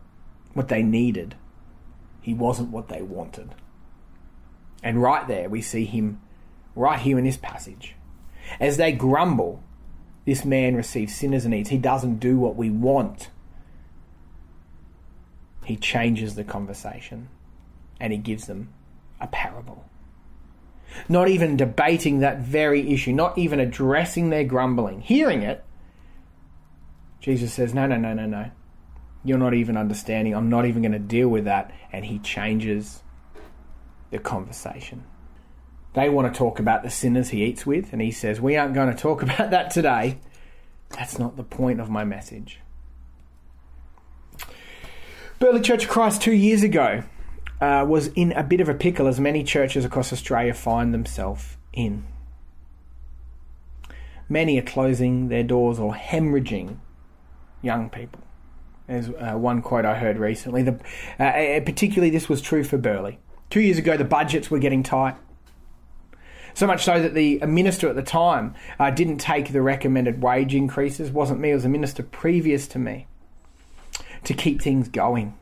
what 0.53 0.69
they 0.69 0.83
needed, 0.83 1.35
he 2.21 2.35
wasn't 2.35 2.71
what 2.71 2.89
they 2.89 3.03
wanted. 3.03 3.55
And 4.83 5.03
right 5.03 5.27
there, 5.27 5.49
we 5.49 5.61
see 5.61 5.85
him, 5.85 6.21
right 6.75 6.99
here 6.99 7.19
in 7.19 7.25
this 7.25 7.37
passage. 7.37 7.97
As 8.59 8.77
they 8.77 8.93
grumble, 8.93 9.63
this 10.25 10.45
man 10.45 10.75
receives 10.75 11.15
sinners 11.15 11.45
and 11.45 11.55
eats. 11.55 11.71
He 11.71 11.79
doesn't 11.79 12.19
do 12.19 12.39
what 12.39 12.57
we 12.57 12.71
want. 12.71 13.31
He 15.65 15.77
changes 15.77 16.35
the 16.35 16.45
conversation 16.45 17.29
and 18.01 18.13
he 18.13 18.19
gives 18.19 18.47
them 18.47 18.73
a 19.21 19.27
parable. 19.27 19.85
Not 21.09 21.29
even 21.29 21.57
debating 21.57 22.21
that 22.21 22.41
very 22.41 22.93
issue, 22.93 23.13
not 23.13 23.39
even 23.39 23.61
addressing 23.61 24.31
their 24.31 24.45
grumbling. 24.45 25.01
Hearing 25.01 25.43
it, 25.43 25.65
Jesus 27.21 27.53
says, 27.53 27.75
No, 27.75 27.87
no, 27.87 27.97
no, 27.97 28.15
no, 28.15 28.27
no. 28.27 28.51
You're 29.23 29.39
not 29.39 29.55
even 29.55 29.77
understanding. 29.77 30.35
I'm 30.35 30.49
not 30.49 30.65
even 30.65 30.83
going 30.83 30.93
to 30.93 30.99
deal 30.99 31.29
with 31.29 31.45
that. 31.45 31.73
And 31.93 32.07
he 32.07 32.19
changes 32.19 33.03
the 34.11 34.19
conversation. 34.19 35.05
They 35.93 36.09
want 36.09 36.33
to 36.33 36.39
talk 36.39 36.59
about 36.59 36.83
the 36.83 36.91
sinners 36.91 37.31
he 37.31 37.45
eats 37.45 37.67
with, 37.67 37.93
and 37.93 38.01
he 38.01 38.11
says, 38.11 38.41
We 38.41 38.57
aren't 38.57 38.75
going 38.75 38.95
to 38.95 39.01
talk 39.01 39.23
about 39.25 39.51
that 39.51 39.71
today. 39.71 40.19
That's 40.91 41.19
not 41.19 41.37
the 41.37 41.45
point 41.45 41.81
of 41.81 41.91
my 41.91 42.05
message. 42.05 42.61
Burleigh 45.39 45.61
Church 45.61 45.85
of 45.85 45.91
Christ 45.91 46.21
two 46.21 46.35
years 46.35 46.63
ago 46.63 47.03
uh, 47.61 47.85
was 47.89 48.09
in 48.09 48.33
a 48.33 48.43
bit 48.43 48.61
of 48.61 48.69
a 48.69 48.75
pickle, 48.75 49.07
as 49.07 49.21
many 49.21 49.45
churches 49.45 49.85
across 49.85 50.13
Australia 50.13 50.53
find 50.53 50.93
themselves 50.93 51.57
in. 51.73 52.05
Many 54.29 54.59
are 54.59 54.63
closing 54.63 55.29
their 55.29 55.43
doors 55.43 55.79
or 55.79 55.95
hemorrhaging 55.95 56.79
young 57.63 57.91
people. 57.91 58.21
There's 58.87 59.09
uh, 59.09 59.35
one 59.37 59.63
quote 59.63 59.85
I 59.85 59.97
heard 59.97 60.19
recently. 60.19 60.63
The, 60.63 60.81
uh, 61.19 61.61
particularly, 61.65 62.11
this 62.11 62.29
was 62.29 62.41
true 62.41 62.65
for 62.65 62.77
Burleigh. 62.77 63.19
Two 63.49 63.61
years 63.61 63.79
ago, 63.79 63.97
the 63.97 64.05
budgets 64.05 64.51
were 64.51 64.59
getting 64.59 64.83
tight. 64.83 65.17
So 66.55 66.67
much 66.67 66.85
so 66.85 67.01
that 67.01 67.15
the 67.15 67.39
minister 67.47 67.89
at 67.89 67.95
the 67.95 68.03
time 68.03 68.55
uh, 68.79 68.91
didn't 68.91 69.19
take 69.19 69.53
the 69.53 69.63
recommended 69.63 70.23
wage 70.23 70.55
increases. 70.55 71.11
wasn't 71.11 71.41
me; 71.41 71.53
it 71.53 71.55
was 71.55 71.65
a 71.65 71.69
minister 71.69 72.03
previous 72.03 72.67
to 72.69 72.79
me 72.79 73.07
to 74.25 74.35
keep 74.35 74.61
things 74.61 74.89
going. 74.89 75.37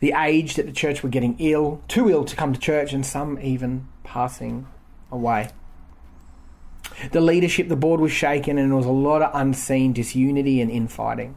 The 0.00 0.12
aged 0.16 0.58
at 0.58 0.66
the 0.66 0.72
church 0.72 1.02
were 1.02 1.08
getting 1.08 1.36
ill, 1.38 1.82
too 1.88 2.10
ill 2.10 2.24
to 2.24 2.36
come 2.36 2.52
to 2.52 2.60
church, 2.60 2.92
and 2.92 3.06
some 3.06 3.38
even 3.40 3.88
passing 4.02 4.66
away. 5.10 5.48
The 7.12 7.20
leadership, 7.20 7.68
the 7.68 7.76
board 7.76 8.00
was 8.00 8.12
shaken, 8.12 8.58
and 8.58 8.70
there 8.70 8.76
was 8.76 8.86
a 8.86 8.90
lot 8.90 9.22
of 9.22 9.30
unseen 9.34 9.92
disunity 9.92 10.60
and 10.60 10.70
infighting. 10.70 11.34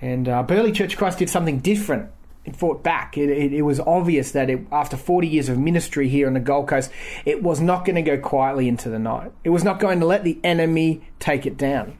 And 0.00 0.28
uh, 0.28 0.42
Burleigh 0.42 0.72
Church 0.72 0.96
Christ 0.96 1.18
did 1.18 1.28
something 1.28 1.58
different. 1.58 2.10
It 2.44 2.56
fought 2.56 2.82
back. 2.82 3.18
It, 3.18 3.28
it, 3.28 3.52
it 3.52 3.62
was 3.62 3.80
obvious 3.80 4.32
that 4.32 4.48
it, 4.48 4.66
after 4.72 4.96
40 4.96 5.28
years 5.28 5.48
of 5.48 5.58
ministry 5.58 6.08
here 6.08 6.26
on 6.26 6.32
the 6.32 6.40
Gold 6.40 6.68
Coast, 6.68 6.90
it 7.26 7.42
was 7.42 7.60
not 7.60 7.84
going 7.84 7.96
to 7.96 8.02
go 8.02 8.16
quietly 8.16 8.66
into 8.66 8.88
the 8.88 8.98
night. 8.98 9.32
It 9.44 9.50
was 9.50 9.62
not 9.62 9.78
going 9.78 10.00
to 10.00 10.06
let 10.06 10.24
the 10.24 10.38
enemy 10.42 11.02
take 11.18 11.44
it 11.44 11.58
down. 11.58 11.98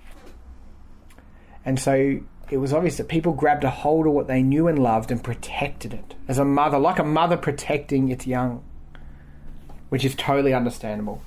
And 1.65 1.79
so 1.79 2.21
it 2.51 2.57
was 2.57 2.73
obvious 2.73 2.97
that 2.97 3.09
people 3.09 3.33
grabbed 3.33 3.65
a 3.65 3.71
hold 3.71 4.07
of 4.07 4.13
what 4.13 4.27
they 4.27 4.43
knew 4.43 4.67
and 4.67 4.79
loved 4.79 5.11
and 5.11 5.23
protected 5.23 5.93
it 5.93 6.15
as 6.27 6.39
a 6.39 6.45
mother, 6.45 6.79
like 6.79 6.99
a 6.99 7.05
mother 7.05 7.37
protecting 7.37 8.09
its 8.09 8.27
young, 8.27 8.65
which 9.91 10.05
is 10.05 10.15
totally 10.15 10.55
understandable. 10.55 11.23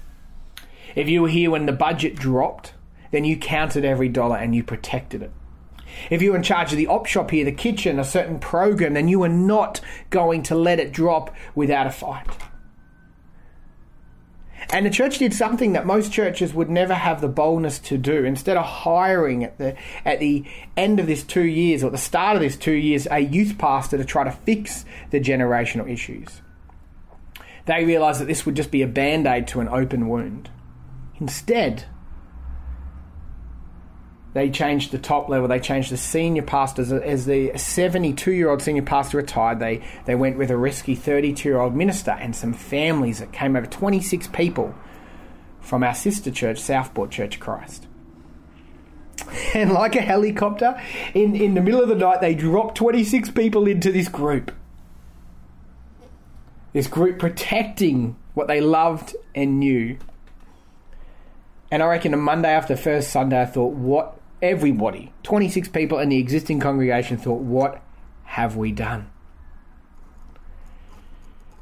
If 0.95 1.07
you 1.07 1.21
were 1.21 1.29
here 1.29 1.51
when 1.51 1.67
the 1.67 1.71
budget 1.71 2.15
dropped, 2.15 2.73
then 3.11 3.23
you 3.23 3.37
counted 3.37 3.85
every 3.85 4.09
dollar 4.09 4.37
and 4.37 4.55
you 4.55 4.63
protected 4.63 5.21
it. 5.21 5.31
If 6.09 6.21
you 6.21 6.31
were 6.31 6.37
in 6.37 6.43
charge 6.43 6.71
of 6.71 6.77
the 6.77 6.87
op 6.87 7.05
shop 7.05 7.31
here, 7.31 7.45
the 7.45 7.51
kitchen, 7.51 7.99
a 7.99 8.03
certain 8.03 8.39
program, 8.39 8.95
then 8.95 9.07
you 9.07 9.19
were 9.19 9.29
not 9.29 9.79
going 10.09 10.41
to 10.43 10.55
let 10.55 10.79
it 10.79 10.91
drop 10.91 11.33
without 11.53 11.85
a 11.85 11.91
fight. 11.91 12.27
And 14.71 14.85
the 14.85 14.89
church 14.89 15.19
did 15.19 15.33
something 15.33 15.73
that 15.73 15.85
most 15.85 16.11
churches 16.11 16.53
would 16.53 16.69
never 16.69 16.93
have 16.93 17.21
the 17.21 17.27
boldness 17.27 17.79
to 17.79 17.97
do. 17.97 18.23
Instead 18.23 18.57
of 18.57 18.65
hiring 18.65 19.43
at 19.43 19.57
the 19.57 19.75
at 20.05 20.19
the 20.19 20.45
end 20.77 20.99
of 20.99 21.05
this 21.05 21.23
two 21.23 21.43
years 21.43 21.83
or 21.83 21.87
at 21.87 21.91
the 21.91 21.97
start 21.97 22.35
of 22.35 22.41
this 22.41 22.55
two 22.55 22.71
years 22.73 23.07
a 23.11 23.19
youth 23.19 23.57
pastor 23.57 23.97
to 23.97 24.05
try 24.05 24.23
to 24.23 24.31
fix 24.31 24.85
the 25.11 25.19
generational 25.19 25.87
issues, 25.89 26.41
they 27.65 27.85
realised 27.85 28.19
that 28.19 28.25
this 28.25 28.45
would 28.45 28.55
just 28.55 28.71
be 28.71 28.81
a 28.81 28.87
band 28.87 29.25
aid 29.25 29.47
to 29.49 29.59
an 29.61 29.69
open 29.69 30.07
wound. 30.07 30.49
Instead, 31.19 31.85
they 34.33 34.49
changed 34.49 34.91
the 34.91 34.97
top 34.97 35.29
level. 35.29 35.47
They 35.47 35.59
changed 35.59 35.91
the 35.91 35.97
senior 35.97 36.41
pastors. 36.41 36.91
As 36.91 37.25
the 37.25 37.51
72 37.55 38.31
year 38.31 38.49
old 38.49 38.61
senior 38.61 38.81
pastor 38.81 39.17
retired, 39.17 39.59
they, 39.59 39.81
they 40.05 40.15
went 40.15 40.37
with 40.37 40.49
a 40.49 40.57
risky 40.57 40.95
32 40.95 41.47
year 41.47 41.59
old 41.59 41.75
minister 41.75 42.11
and 42.11 42.35
some 42.35 42.53
families 42.53 43.19
that 43.19 43.31
came 43.31 43.55
over 43.55 43.67
26 43.67 44.27
people 44.27 44.75
from 45.61 45.83
our 45.83 45.95
sister 45.95 46.31
church, 46.31 46.59
Southport 46.59 47.11
Church 47.11 47.35
of 47.35 47.41
Christ. 47.41 47.87
And 49.53 49.71
like 49.71 49.95
a 49.95 50.01
helicopter, 50.01 50.81
in, 51.13 51.35
in 51.35 51.53
the 51.53 51.61
middle 51.61 51.81
of 51.81 51.87
the 51.87 51.95
night, 51.95 52.19
they 52.19 52.33
dropped 52.35 52.75
26 52.75 53.31
people 53.31 53.67
into 53.67 53.91
this 53.91 54.09
group. 54.09 54.51
This 56.73 56.87
group 56.87 57.19
protecting 57.19 58.15
what 58.33 58.47
they 58.47 58.59
loved 58.59 59.15
and 59.35 59.59
knew. 59.59 59.97
And 61.71 61.81
I 61.81 61.87
reckon 61.87 62.13
a 62.13 62.17
Monday 62.17 62.49
after 62.49 62.75
first 62.75 63.11
Sunday, 63.11 63.41
I 63.41 63.45
thought, 63.45 63.73
what 63.73 64.19
everybody, 64.41 65.13
26 65.23 65.69
people 65.69 65.99
in 65.99 66.09
the 66.09 66.17
existing 66.17 66.59
congregation 66.59 67.17
thought, 67.17 67.41
What 67.41 67.81
have 68.25 68.55
we 68.57 68.71
done? 68.71 69.09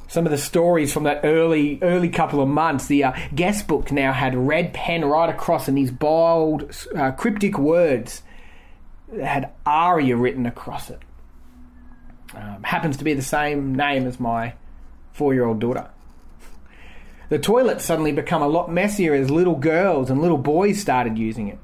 Some 0.08 0.26
of 0.26 0.32
the 0.32 0.38
stories 0.38 0.92
from 0.92 1.04
that 1.04 1.22
early 1.24 1.80
early 1.82 2.10
couple 2.10 2.42
of 2.42 2.50
months, 2.50 2.88
the 2.88 3.06
uh, 3.06 3.14
guest 3.34 3.68
book 3.68 3.92
now 3.94 4.12
had 4.12 4.36
red 4.36 4.74
pen 4.74 5.06
right 5.06 5.30
across 5.30 5.70
and 5.70 5.78
these 5.78 5.92
bold, 5.92 6.76
uh, 6.96 7.12
cryptic 7.12 7.58
words 7.58 8.22
that 9.14 9.26
had 9.26 9.52
Aria 9.66 10.18
written 10.18 10.46
across 10.46 10.90
it. 10.90 11.00
Um, 12.34 12.64
happens 12.64 12.98
to 12.98 13.06
be 13.06 13.14
the 13.14 13.22
same 13.22 13.76
name 13.76 14.06
as 14.06 14.20
my 14.20 14.54
four 15.14 15.34
year 15.34 15.46
old 15.46 15.60
daughter. 15.60 15.90
The 17.30 17.40
toilet 17.40 17.82
suddenly 17.82 18.12
become 18.12 18.42
a 18.42 18.48
lot 18.48 18.72
messier 18.72 19.14
as 19.14 19.30
little 19.30 19.56
girls 19.56 20.10
and 20.10 20.22
little 20.22 20.38
boys 20.38 20.80
started 20.80 21.18
using 21.18 21.48
it 21.48 21.60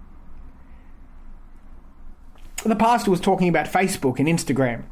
the 2.69 2.75
pastor 2.75 3.11
was 3.11 3.19
talking 3.19 3.49
about 3.49 3.67
Facebook 3.67 4.19
and 4.19 4.27
Instagram, 4.27 4.83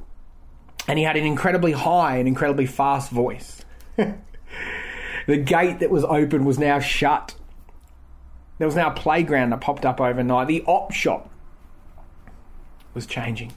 and 0.88 0.98
he 0.98 1.06
had 1.06 1.18
an 1.18 1.26
incredibly 1.26 1.74
high 1.74 2.18
and 2.18 2.28
incredibly 2.28 2.66
fast 2.66 3.12
voice. 3.12 3.64
the 3.96 5.38
gate 5.38 5.80
that 5.80 5.90
was 5.90 6.04
open 6.04 6.46
was 6.46 6.60
now 6.60 6.80
shut. 6.80 7.36
There 8.58 8.68
was 8.68 8.76
now 8.76 8.90
a 8.92 8.94
playground 8.94 9.50
that 9.50 9.62
popped 9.62 9.86
up 9.86 10.00
overnight. 10.00 10.48
The 10.48 10.64
op 10.64 10.94
shop 10.94 11.30
was 12.94 13.06
changing. 13.06 13.54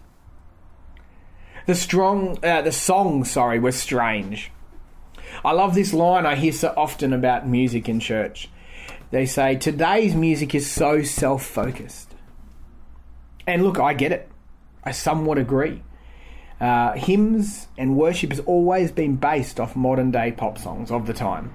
The 1.67 1.75
strong, 1.75 2.43
uh, 2.43 2.62
the 2.62 2.73
songs, 2.73 3.31
sorry, 3.31 3.59
were 3.59 3.73
strange. 3.73 4.50
I 5.45 5.53
love 5.53 5.75
this 5.75 5.93
line 5.93 6.27
I 6.27 6.37
hear 6.37 6.53
so 6.53 6.73
often 6.77 7.13
about 7.13 7.47
music 7.47 7.89
in 7.89 8.01
church. 8.01 8.49
They 9.11 9.27
say, 9.27 9.57
Today's 9.57 10.15
music 10.15 10.55
is 10.55 10.71
so 10.71 11.03
self 11.03 11.45
focused. 11.45 12.15
And 13.47 13.65
look, 13.65 13.79
I 13.79 13.95
get 13.95 14.13
it. 14.13 14.29
I 14.85 14.93
somewhat 14.93 15.39
agree. 15.39 15.83
Uh, 16.61 16.93
hymns 16.93 17.69
and 17.79 17.97
worship 17.97 18.31
has 18.31 18.41
always 18.41 18.91
been 18.91 19.17
based 19.17 19.61
off 19.61 19.77
modern 19.77 20.11
day 20.11 20.33
pop 20.33 20.59
songs 20.59 20.91
of 20.91 21.07
the 21.07 21.15
time. 21.15 21.53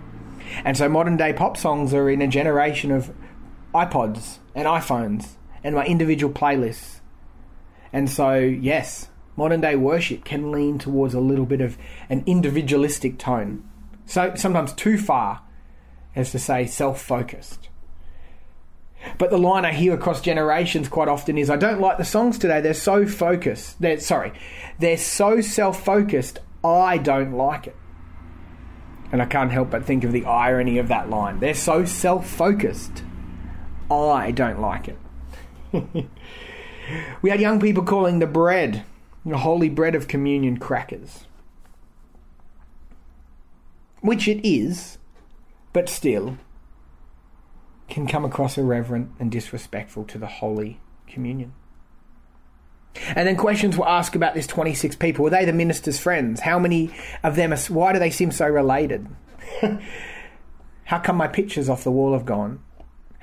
And 0.63 0.77
so 0.77 0.87
modern 0.87 1.17
day 1.17 1.33
pop 1.33 1.57
songs 1.57 1.93
are 1.93 2.09
in 2.09 2.21
a 2.21 2.27
generation 2.27 2.91
of 2.91 3.11
iPods 3.73 4.37
and 4.55 4.67
iPhones 4.67 5.33
and 5.63 5.75
my 5.75 5.85
individual 5.85 6.33
playlists. 6.33 6.99
And 7.91 8.09
so, 8.09 8.35
yes, 8.35 9.09
modern 9.35 9.61
day 9.61 9.75
worship 9.75 10.23
can 10.23 10.51
lean 10.51 10.77
towards 10.77 11.13
a 11.13 11.19
little 11.19 11.45
bit 11.45 11.61
of 11.61 11.77
an 12.09 12.23
individualistic 12.25 13.17
tone. 13.17 13.63
So 14.05 14.33
sometimes 14.35 14.73
too 14.73 14.97
far 14.97 15.41
as 16.15 16.31
to 16.31 16.39
say 16.39 16.65
self 16.65 17.01
focused. 17.01 17.69
But 19.17 19.31
the 19.31 19.37
line 19.37 19.65
I 19.65 19.73
hear 19.73 19.93
across 19.93 20.21
generations 20.21 20.87
quite 20.87 21.07
often 21.07 21.37
is, 21.37 21.49
"I 21.49 21.57
don't 21.57 21.81
like 21.81 21.97
the 21.97 22.05
songs 22.05 22.37
today. 22.37 22.61
They're 22.61 22.73
so 22.73 23.05
focused. 23.05 23.81
They're 23.81 23.99
sorry, 23.99 24.31
they're 24.79 24.97
so 24.97 25.41
self-focused. 25.41 26.39
I 26.63 26.97
don't 26.97 27.33
like 27.33 27.67
it." 27.67 27.75
And 29.11 29.21
I 29.21 29.25
can't 29.25 29.51
help 29.51 29.69
but 29.69 29.85
think 29.85 30.03
of 30.03 30.11
the 30.11 30.25
irony 30.25 30.77
of 30.77 30.87
that 30.87 31.09
line. 31.09 31.39
They're 31.39 31.53
so 31.53 31.85
self-focused. 31.85 33.03
I 33.91 34.31
don't 34.31 34.59
like 34.59 34.87
it. 34.87 34.97
we 37.21 37.29
had 37.29 37.39
young 37.39 37.59
people 37.59 37.83
calling 37.83 38.19
the 38.19 38.27
bread, 38.27 38.83
the 39.25 39.37
holy 39.37 39.69
bread 39.69 39.95
of 39.95 40.07
communion, 40.07 40.57
crackers. 40.57 41.25
Which 44.01 44.27
it 44.27 44.45
is, 44.45 44.97
but 45.71 45.87
still, 45.87 46.37
can 47.89 48.07
come 48.07 48.25
across 48.25 48.57
irreverent 48.57 49.11
and 49.19 49.31
disrespectful 49.31 50.03
to 50.05 50.17
the 50.17 50.27
Holy 50.27 50.79
Communion. 51.07 51.53
And 53.15 53.27
then 53.27 53.35
questions 53.35 53.77
were 53.77 53.87
asked 53.87 54.15
about 54.15 54.35
this 54.35 54.47
26 54.47 54.95
people. 54.97 55.23
Were 55.23 55.29
they 55.29 55.45
the 55.45 55.53
minister's 55.53 55.99
friends? 55.99 56.41
How 56.41 56.59
many 56.59 56.91
of 57.23 57.35
them 57.35 57.53
are, 57.53 57.57
why 57.69 57.93
do 57.93 57.99
they 57.99 58.09
seem 58.11 58.31
so 58.31 58.47
related? 58.47 59.07
How 60.85 60.99
come 60.99 61.15
my 61.15 61.27
pictures 61.27 61.69
off 61.69 61.83
the 61.83 61.91
wall 61.91 62.13
have 62.13 62.25
gone? 62.25 62.63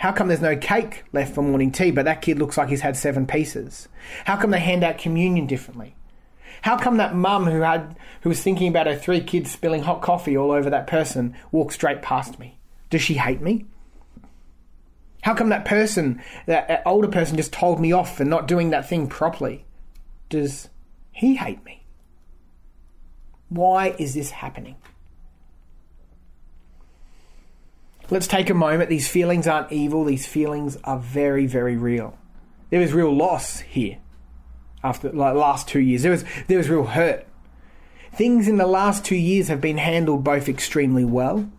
How 0.00 0.12
come 0.12 0.28
there's 0.28 0.40
no 0.40 0.56
cake 0.56 1.04
left 1.12 1.34
for 1.34 1.42
morning 1.42 1.70
tea, 1.70 1.90
but 1.90 2.06
that 2.06 2.22
kid 2.22 2.38
looks 2.38 2.56
like 2.56 2.70
he's 2.70 2.80
had 2.80 2.96
seven 2.96 3.26
pieces? 3.26 3.86
How 4.24 4.38
come 4.38 4.50
they 4.50 4.58
hand 4.58 4.82
out 4.82 4.96
communion 4.96 5.46
differently? 5.46 5.94
How 6.62 6.78
come 6.78 6.96
that 6.96 7.14
mum 7.14 7.44
who 7.44 7.60
had 7.60 7.98
who 8.22 8.30
was 8.30 8.42
thinking 8.42 8.68
about 8.68 8.86
her 8.86 8.96
three 8.96 9.20
kids 9.20 9.50
spilling 9.50 9.82
hot 9.82 10.00
coffee 10.00 10.38
all 10.38 10.52
over 10.52 10.70
that 10.70 10.86
person 10.86 11.36
walked 11.52 11.74
straight 11.74 12.00
past 12.00 12.38
me? 12.38 12.58
Does 12.88 13.02
she 13.02 13.14
hate 13.14 13.42
me? 13.42 13.66
How 15.20 15.34
come 15.34 15.50
that 15.50 15.66
person, 15.66 16.22
that 16.46 16.82
older 16.86 17.08
person, 17.08 17.36
just 17.36 17.52
told 17.52 17.78
me 17.78 17.92
off 17.92 18.16
for 18.16 18.24
not 18.24 18.48
doing 18.48 18.70
that 18.70 18.88
thing 18.88 19.06
properly? 19.06 19.66
Does 20.30 20.70
he 21.12 21.36
hate 21.36 21.62
me? 21.66 21.84
Why 23.50 23.94
is 23.98 24.14
this 24.14 24.30
happening? 24.30 24.76
Let's 28.10 28.26
take 28.26 28.50
a 28.50 28.54
moment. 28.54 28.90
These 28.90 29.08
feelings 29.08 29.46
aren't 29.46 29.70
evil, 29.70 30.04
these 30.04 30.26
feelings 30.26 30.76
are 30.84 30.98
very, 30.98 31.46
very 31.46 31.76
real. 31.76 32.18
There 32.70 32.80
was 32.80 32.92
real 32.92 33.14
loss 33.14 33.60
here 33.60 33.98
after 34.82 35.10
the 35.10 35.16
like, 35.16 35.34
last 35.34 35.68
two 35.68 35.80
years. 35.80 36.02
There 36.02 36.10
was, 36.12 36.24
there 36.48 36.58
was 36.58 36.68
real 36.68 36.84
hurt. 36.84 37.26
Things 38.12 38.48
in 38.48 38.56
the 38.56 38.66
last 38.66 39.04
two 39.04 39.16
years 39.16 39.48
have 39.48 39.60
been 39.60 39.78
handled 39.78 40.24
both 40.24 40.48
extremely 40.48 41.04
well, 41.04 41.50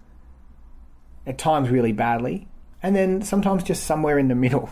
at 1.25 1.37
times 1.37 1.69
really 1.69 1.93
badly, 1.93 2.47
and 2.83 2.95
then 2.95 3.21
sometimes 3.21 3.63
just 3.63 3.85
somewhere 3.85 4.19
in 4.19 4.27
the 4.27 4.35
middle. 4.35 4.69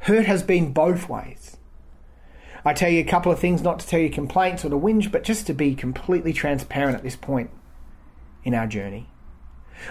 Hurt 0.00 0.24
has 0.24 0.42
been 0.42 0.72
both 0.72 1.08
ways. 1.08 1.58
I 2.64 2.72
tell 2.72 2.90
you 2.90 3.00
a 3.00 3.04
couple 3.04 3.30
of 3.30 3.38
things, 3.38 3.60
not 3.60 3.80
to 3.80 3.86
tell 3.86 4.00
you 4.00 4.08
complaints 4.08 4.64
or 4.64 4.70
to 4.70 4.76
whinge, 4.78 5.10
but 5.10 5.24
just 5.24 5.46
to 5.48 5.52
be 5.52 5.74
completely 5.74 6.32
transparent 6.32 6.96
at 6.96 7.02
this 7.02 7.16
point 7.16 7.50
in 8.44 8.54
our 8.54 8.66
journey. 8.66 9.11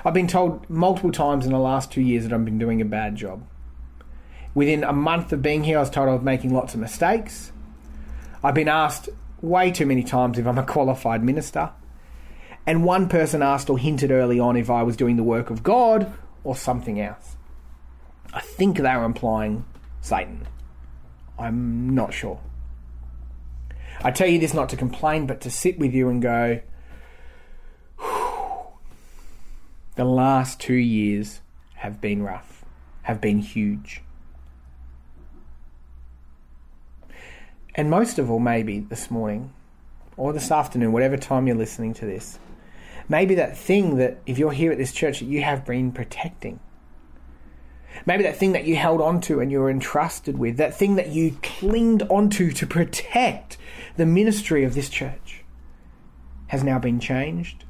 I've 0.05 0.13
been 0.13 0.27
told 0.27 0.69
multiple 0.69 1.11
times 1.11 1.45
in 1.45 1.51
the 1.51 1.59
last 1.59 1.91
two 1.91 2.01
years 2.01 2.23
that 2.23 2.33
I've 2.33 2.45
been 2.45 2.59
doing 2.59 2.81
a 2.81 2.85
bad 2.85 3.15
job. 3.15 3.45
Within 4.53 4.83
a 4.83 4.93
month 4.93 5.31
of 5.31 5.41
being 5.41 5.63
here, 5.63 5.77
I 5.77 5.81
was 5.81 5.89
told 5.89 6.09
I 6.09 6.13
was 6.13 6.23
making 6.23 6.53
lots 6.53 6.73
of 6.73 6.79
mistakes. 6.79 7.51
I've 8.43 8.55
been 8.55 8.67
asked 8.67 9.09
way 9.41 9.71
too 9.71 9.85
many 9.85 10.03
times 10.03 10.37
if 10.37 10.45
I'm 10.45 10.57
a 10.57 10.65
qualified 10.65 11.23
minister. 11.23 11.71
And 12.65 12.83
one 12.83 13.09
person 13.09 13.41
asked 13.41 13.69
or 13.69 13.77
hinted 13.77 14.11
early 14.11 14.39
on 14.39 14.55
if 14.55 14.69
I 14.69 14.83
was 14.83 14.95
doing 14.95 15.15
the 15.15 15.23
work 15.23 15.49
of 15.49 15.63
God 15.63 16.13
or 16.43 16.55
something 16.55 16.99
else. 16.99 17.35
I 18.33 18.41
think 18.41 18.77
they 18.77 18.95
were 18.95 19.03
implying 19.03 19.65
Satan. 20.01 20.47
I'm 21.39 21.95
not 21.95 22.13
sure. 22.13 22.39
I 24.03 24.11
tell 24.11 24.27
you 24.27 24.39
this 24.39 24.53
not 24.53 24.69
to 24.69 24.77
complain, 24.77 25.27
but 25.27 25.41
to 25.41 25.49
sit 25.49 25.79
with 25.79 25.93
you 25.93 26.09
and 26.09 26.21
go, 26.21 26.61
the 29.95 30.05
last 30.05 30.59
two 30.59 30.73
years 30.73 31.41
have 31.75 31.99
been 31.99 32.23
rough, 32.23 32.63
have 33.03 33.19
been 33.19 33.39
huge. 33.39 34.01
And 37.75 37.89
most 37.89 38.19
of 38.19 38.29
all, 38.29 38.39
maybe 38.39 38.79
this 38.79 39.09
morning 39.09 39.53
or 40.17 40.33
this 40.33 40.51
afternoon, 40.51 40.91
whatever 40.91 41.17
time 41.17 41.47
you're 41.47 41.55
listening 41.55 41.93
to 41.95 42.05
this, 42.05 42.37
maybe 43.07 43.35
that 43.35 43.57
thing 43.57 43.97
that, 43.97 44.21
if 44.25 44.37
you're 44.37 44.51
here 44.51 44.71
at 44.71 44.77
this 44.77 44.91
church, 44.91 45.19
that 45.19 45.25
you 45.25 45.41
have 45.41 45.65
been 45.65 45.91
protecting. 45.91 46.59
Maybe 48.05 48.23
that 48.23 48.37
thing 48.37 48.53
that 48.53 48.65
you 48.65 48.75
held 48.75 49.01
onto 49.01 49.39
and 49.39 49.51
you 49.51 49.59
were 49.59 49.69
entrusted 49.69 50.37
with, 50.37 50.57
that 50.57 50.75
thing 50.75 50.95
that 50.95 51.09
you 51.09 51.37
clinged 51.43 52.03
onto 52.03 52.51
to 52.51 52.67
protect 52.67 53.57
the 53.97 54.05
ministry 54.05 54.63
of 54.63 54.73
this 54.73 54.89
church, 54.89 55.43
has 56.47 56.63
now 56.63 56.79
been 56.79 56.99
changed, 56.99 57.65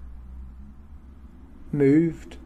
moved, 1.73 2.37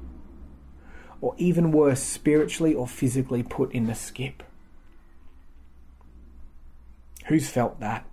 or 1.22 1.34
even 1.38 1.72
worse, 1.72 2.02
spiritually 2.02 2.74
or 2.74 2.88
physically 2.88 3.44
put 3.44 3.72
in 3.72 3.88
the 3.88 3.96
skip. 3.96 4.44
Who's 7.28 7.50
felt 7.50 7.80
that? 7.80 8.06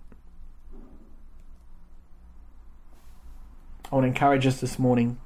I 3.91 3.95
want 3.95 4.05
to 4.05 4.07
encourage 4.07 4.47
us 4.47 4.59
this 4.59 4.79
morning 4.79 5.19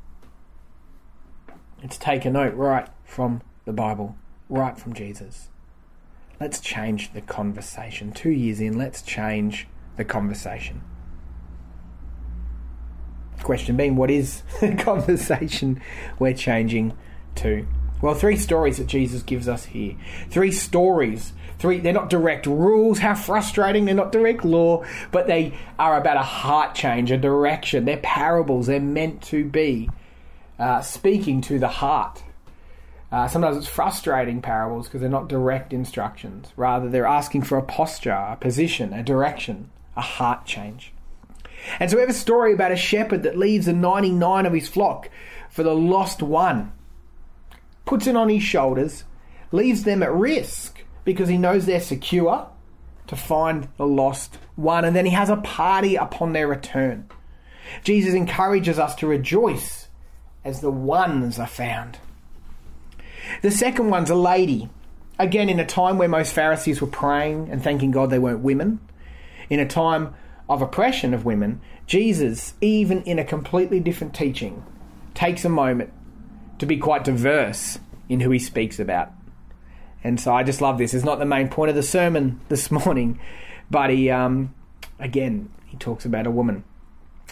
to 1.81 1.99
take 1.99 2.25
a 2.25 2.29
note 2.29 2.53
right 2.55 2.89
from 3.05 3.41
the 3.63 3.71
Bible, 3.71 4.17
right 4.49 4.77
from 4.77 4.93
Jesus. 4.93 5.47
Let's 6.39 6.59
change 6.59 7.13
the 7.13 7.21
conversation. 7.21 8.11
Two 8.11 8.29
years 8.29 8.59
in, 8.59 8.77
let's 8.77 9.01
change 9.01 9.67
the 9.95 10.03
conversation. 10.03 10.81
Question 13.43 13.77
being, 13.77 13.95
what 13.95 14.11
is 14.11 14.43
the 14.59 14.75
conversation 14.75 15.81
we're 16.19 16.33
changing 16.33 16.97
to? 17.35 17.65
Well, 18.01 18.13
three 18.13 18.37
stories 18.37 18.77
that 18.77 18.87
Jesus 18.87 19.23
gives 19.23 19.47
us 19.47 19.65
here. 19.65 19.95
Three 20.29 20.51
stories 20.51 21.33
Three, 21.59 21.79
they're 21.79 21.93
not 21.93 22.09
direct 22.09 22.45
rules. 22.45 22.99
How 22.99 23.15
frustrating. 23.15 23.85
They're 23.85 23.95
not 23.95 24.11
direct 24.11 24.45
law, 24.45 24.85
but 25.11 25.27
they 25.27 25.53
are 25.79 25.97
about 25.97 26.17
a 26.17 26.23
heart 26.23 26.75
change, 26.75 27.11
a 27.11 27.17
direction. 27.17 27.85
They're 27.85 27.97
parables. 27.97 28.67
They're 28.67 28.79
meant 28.79 29.23
to 29.23 29.45
be 29.45 29.89
uh, 30.59 30.81
speaking 30.81 31.41
to 31.41 31.57
the 31.57 31.67
heart. 31.67 32.23
Uh, 33.11 33.27
sometimes 33.27 33.57
it's 33.57 33.67
frustrating 33.67 34.41
parables 34.41 34.87
because 34.87 35.01
they're 35.01 35.09
not 35.09 35.29
direct 35.29 35.73
instructions. 35.73 36.49
Rather, 36.55 36.89
they're 36.89 37.05
asking 37.05 37.41
for 37.41 37.57
a 37.57 37.63
posture, 37.63 38.11
a 38.11 38.37
position, 38.39 38.93
a 38.93 39.01
direction, 39.01 39.69
a 39.95 40.01
heart 40.01 40.45
change. 40.45 40.93
And 41.79 41.89
so 41.89 41.97
we 41.97 42.01
have 42.01 42.09
a 42.09 42.13
story 42.13 42.53
about 42.53 42.71
a 42.71 42.77
shepherd 42.77 43.23
that 43.23 43.37
leaves 43.37 43.65
the 43.65 43.73
99 43.73 44.45
of 44.45 44.53
his 44.53 44.67
flock 44.67 45.09
for 45.49 45.63
the 45.63 45.75
lost 45.75 46.21
one, 46.21 46.71
puts 47.85 48.07
it 48.07 48.15
on 48.15 48.29
his 48.29 48.43
shoulders, 48.43 49.03
leaves 49.51 49.83
them 49.83 50.03
at 50.03 50.13
risk 50.13 50.83
because 51.03 51.29
he 51.29 51.37
knows 51.37 51.65
they're 51.65 51.79
secure 51.79 52.47
to 53.07 53.15
find 53.15 53.69
the 53.77 53.87
lost 53.87 54.37
one, 54.55 54.83
and 54.83 54.95
then 54.95 55.05
he 55.05 55.11
has 55.11 55.29
a 55.29 55.37
party 55.37 55.95
upon 55.95 56.33
their 56.33 56.47
return. 56.47 57.09
Jesus 57.83 58.13
encourages 58.13 58.79
us 58.79 58.95
to 58.95 59.07
rejoice 59.07 59.87
as 60.43 60.61
the 60.61 60.71
ones 60.71 61.39
are 61.39 61.47
found. 61.47 61.97
The 63.41 63.51
second 63.51 63.89
one's 63.89 64.09
a 64.09 64.15
lady. 64.15 64.69
Again, 65.19 65.49
in 65.49 65.59
a 65.59 65.65
time 65.65 65.97
where 65.97 66.07
most 66.07 66.33
Pharisees 66.33 66.79
were 66.79 66.87
praying 66.87 67.49
and 67.49 67.63
thanking 67.63 67.91
God 67.91 68.09
they 68.09 68.19
weren't 68.19 68.41
women, 68.41 68.79
in 69.49 69.59
a 69.59 69.65
time 69.65 70.13
of 70.49 70.61
oppression 70.61 71.13
of 71.13 71.25
women, 71.25 71.61
Jesus, 71.85 72.53
even 72.61 73.01
in 73.03 73.19
a 73.19 73.25
completely 73.25 73.79
different 73.79 74.13
teaching, 74.13 74.63
takes 75.13 75.43
a 75.43 75.49
moment 75.49 75.91
to 76.59 76.65
be 76.65 76.77
quite 76.77 77.03
diverse 77.03 77.79
in 78.09 78.21
who 78.21 78.31
he 78.31 78.39
speaks 78.39 78.79
about. 78.79 79.11
And 80.03 80.19
so 80.19 80.33
I 80.33 80.43
just 80.43 80.61
love 80.61 80.77
this. 80.77 80.93
It's 80.93 81.03
not 81.03 81.19
the 81.19 81.25
main 81.25 81.49
point 81.49 81.69
of 81.69 81.75
the 81.75 81.83
sermon 81.83 82.39
this 82.49 82.71
morning, 82.85 83.19
but 83.69 83.89
he, 83.89 84.09
um, 84.09 84.53
again, 84.99 85.49
he 85.65 85.77
talks 85.77 86.05
about 86.05 86.27
a 86.27 86.31
woman, 86.31 86.63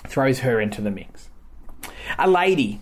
throws 0.07 0.39
her 0.39 0.59
into 0.59 0.81
the 0.81 0.91
mix. 0.91 1.29
A 2.19 2.29
lady. 2.29 2.81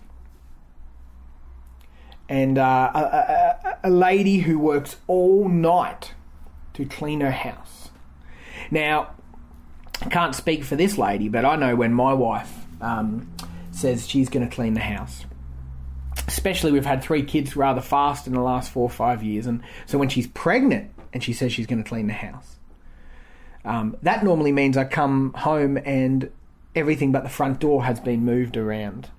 And 2.27 2.57
uh, 2.57 2.91
a, 2.95 2.99
a, 2.99 3.79
a 3.83 3.89
lady 3.89 4.39
who 4.39 4.57
works 4.57 4.95
all 5.07 5.47
night 5.47 6.13
to 6.73 6.85
clean 6.85 7.21
her 7.21 7.31
house. 7.31 7.89
Now, 8.71 9.11
I 10.01 10.09
can't 10.09 10.35
speak 10.35 10.63
for 10.63 10.75
this 10.75 10.97
lady, 10.97 11.29
but 11.29 11.45
I 11.45 11.55
know 11.55 11.75
when 11.75 11.93
my 11.93 12.13
wife 12.13 12.51
um, 12.81 13.31
says 13.71 14.07
she's 14.07 14.29
going 14.29 14.47
to 14.47 14.53
clean 14.53 14.73
the 14.73 14.81
house, 14.81 15.25
especially 16.27 16.71
we've 16.71 16.85
had 16.85 17.03
three 17.03 17.23
kids 17.23 17.55
rather 17.55 17.81
fast 17.81 18.27
in 18.27 18.33
the 18.33 18.41
last 18.41 18.71
four 18.71 18.83
or 18.83 18.89
five 18.89 19.23
years, 19.23 19.45
and 19.45 19.61
so 19.85 19.97
when 19.97 20.09
she's 20.09 20.27
pregnant 20.27 20.91
and 21.13 21.23
she 21.23 21.33
says 21.33 21.53
she's 21.53 21.67
going 21.67 21.81
to 21.81 21.87
clean 21.87 22.07
the 22.07 22.13
house, 22.13 22.57
um, 23.65 23.95
that 24.01 24.23
normally 24.23 24.51
means 24.51 24.75
I 24.75 24.83
come 24.83 25.33
home 25.33 25.77
and 25.77 26.29
everything 26.75 27.11
but 27.11 27.23
the 27.23 27.29
front 27.29 27.59
door 27.59 27.85
has 27.85 27.99
been 27.99 28.25
moved 28.25 28.57
around. 28.57 29.09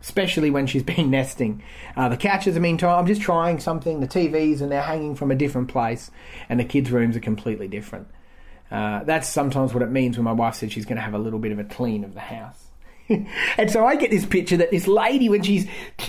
Especially 0.00 0.50
when 0.50 0.66
she's 0.66 0.82
been 0.94 1.10
nesting. 1.10 1.62
Uh, 1.96 2.08
the 2.08 2.16
couches, 2.16 2.56
I 2.56 2.60
mean, 2.60 2.82
I'm 2.82 3.06
just 3.06 3.22
trying 3.22 3.60
something. 3.60 4.00
The 4.00 4.08
TVs 4.08 4.60
and 4.60 4.72
they're 4.72 4.82
hanging 4.82 5.14
from 5.14 5.30
a 5.30 5.36
different 5.36 5.68
place, 5.68 6.10
and 6.48 6.58
the 6.58 6.64
kids' 6.64 6.90
rooms 6.90 7.16
are 7.16 7.20
completely 7.20 7.68
different. 7.68 8.08
Uh, 8.72 9.04
that's 9.04 9.28
sometimes 9.28 9.74
what 9.74 9.82
it 9.82 9.90
means 9.90 10.16
when 10.16 10.24
my 10.24 10.32
wife 10.32 10.54
said 10.54 10.72
she's 10.72 10.86
going 10.86 10.96
to 10.96 11.02
have 11.02 11.12
a 11.12 11.18
little 11.18 11.38
bit 11.38 11.52
of 11.52 11.58
a 11.58 11.64
clean 11.64 12.04
of 12.04 12.14
the 12.14 12.20
house. 12.20 12.68
and 13.58 13.70
so 13.70 13.84
I 13.84 13.96
get 13.96 14.10
this 14.10 14.24
picture 14.24 14.56
that 14.56 14.70
this 14.70 14.86
lady, 14.86 15.28
when 15.28 15.42
she's 15.42 15.68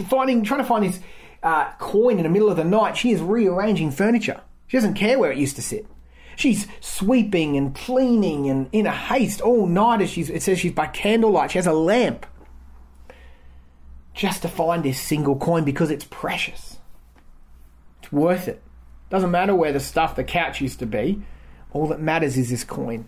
finding, 0.09 0.45
trying 0.45 0.61
to 0.61 0.65
find 0.65 0.85
this 0.85 1.01
uh, 1.43 1.73
coin 1.73 2.17
in 2.17 2.23
the 2.23 2.29
middle 2.29 2.49
of 2.49 2.55
the 2.55 2.63
night, 2.63 2.95
she 2.95 3.11
is 3.11 3.19
rearranging 3.19 3.91
furniture. 3.91 4.39
She 4.67 4.77
doesn't 4.77 4.93
care 4.93 5.19
where 5.19 5.29
it 5.29 5.37
used 5.37 5.57
to 5.57 5.61
sit. 5.61 5.85
She's 6.37 6.65
sweeping 6.79 7.57
and 7.57 7.75
cleaning 7.75 8.49
and 8.49 8.69
in 8.71 8.87
a 8.87 8.91
haste 8.91 9.41
all 9.41 9.67
night. 9.67 10.01
As 10.01 10.09
she's, 10.09 10.29
it 10.29 10.41
says 10.41 10.57
she's 10.57 10.71
by 10.71 10.87
candlelight. 10.87 11.51
She 11.51 11.57
has 11.57 11.67
a 11.67 11.73
lamp 11.73 12.25
just 14.13 14.41
to 14.43 14.47
find 14.47 14.83
this 14.83 15.01
single 15.01 15.35
coin 15.35 15.65
because 15.65 15.91
it's 15.91 16.05
precious. 16.05 16.77
It's 18.01 18.11
worth 18.11 18.47
it. 18.47 18.61
Doesn't 19.09 19.31
matter 19.31 19.53
where 19.53 19.73
the 19.73 19.81
stuff, 19.81 20.15
the 20.15 20.23
couch 20.23 20.61
used 20.61 20.79
to 20.79 20.85
be. 20.85 21.21
All 21.73 21.87
that 21.87 21.99
matters 21.99 22.37
is 22.37 22.49
this 22.49 22.63
coin. 22.63 23.07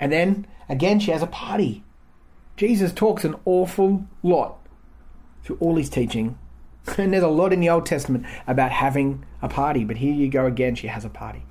And 0.00 0.12
then 0.12 0.46
again, 0.68 1.00
she 1.00 1.10
has 1.10 1.22
a 1.22 1.26
party. 1.26 1.84
Jesus 2.56 2.92
talks 2.92 3.24
an 3.24 3.36
awful 3.44 4.06
lot 4.22 4.58
through 5.42 5.58
all 5.60 5.76
his 5.76 5.90
teaching. 5.90 6.38
And 6.98 7.12
there's 7.12 7.22
a 7.22 7.28
lot 7.28 7.52
in 7.52 7.60
the 7.60 7.70
Old 7.70 7.86
Testament 7.86 8.26
about 8.48 8.72
having 8.72 9.24
a 9.40 9.48
party, 9.48 9.84
but 9.84 9.98
here 9.98 10.12
you 10.12 10.28
go 10.28 10.46
again, 10.46 10.74
she 10.74 10.88
has 10.88 11.04
a 11.04 11.08
party. 11.08 11.44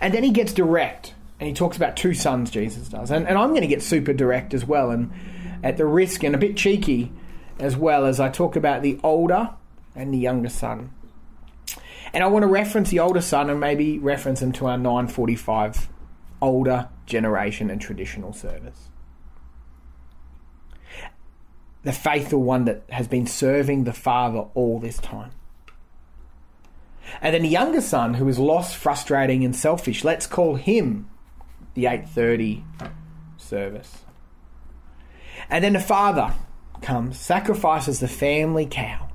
And 0.00 0.14
then 0.14 0.22
he 0.22 0.30
gets 0.30 0.52
direct, 0.52 1.14
and 1.40 1.48
he 1.48 1.52
talks 1.52 1.76
about 1.76 1.96
two 1.96 2.14
sons, 2.14 2.52
Jesus 2.52 2.88
does. 2.88 3.10
And, 3.10 3.26
and 3.26 3.36
I'm 3.36 3.48
going 3.48 3.62
to 3.62 3.66
get 3.66 3.82
super 3.82 4.12
direct 4.12 4.54
as 4.54 4.64
well, 4.64 4.92
and 4.92 5.10
at 5.64 5.76
the 5.78 5.84
risk 5.84 6.22
and 6.22 6.32
a 6.32 6.38
bit 6.38 6.56
cheeky 6.56 7.12
as 7.58 7.76
well 7.76 8.06
as 8.06 8.20
I 8.20 8.28
talk 8.28 8.56
about 8.56 8.82
the 8.82 8.98
older 9.02 9.50
and 9.94 10.14
the 10.14 10.18
younger 10.18 10.48
son. 10.48 10.90
And 12.12 12.24
I 12.24 12.26
want 12.26 12.42
to 12.42 12.48
reference 12.48 12.90
the 12.90 13.00
older 13.00 13.20
son 13.20 13.50
and 13.50 13.60
maybe 13.60 13.98
reference 13.98 14.42
him 14.42 14.52
to 14.52 14.66
our 14.66 14.76
945 14.76 15.88
older 16.42 16.88
generation 17.06 17.70
and 17.70 17.80
traditional 17.80 18.32
service 18.32 18.90
the 21.82 21.92
faithful 21.92 22.42
one 22.42 22.64
that 22.66 22.82
has 22.90 23.08
been 23.08 23.26
serving 23.26 23.84
the 23.84 23.92
Father 23.92 24.46
all 24.54 24.78
this 24.78 24.98
time. 24.98 25.30
And 27.20 27.34
then 27.34 27.42
the 27.42 27.48
younger 27.48 27.80
son 27.80 28.14
who 28.14 28.28
is 28.28 28.38
lost, 28.38 28.76
frustrating, 28.76 29.44
and 29.44 29.56
selfish. 29.56 30.04
Let's 30.04 30.26
call 30.26 30.54
him 30.56 31.10
the 31.74 31.86
830 31.86 32.64
service. 33.36 34.04
And 35.48 35.64
then 35.64 35.72
the 35.72 35.80
father 35.80 36.34
comes, 36.82 37.18
sacrifices 37.18 37.98
the 37.98 38.08
family 38.08 38.66
cow 38.66 39.09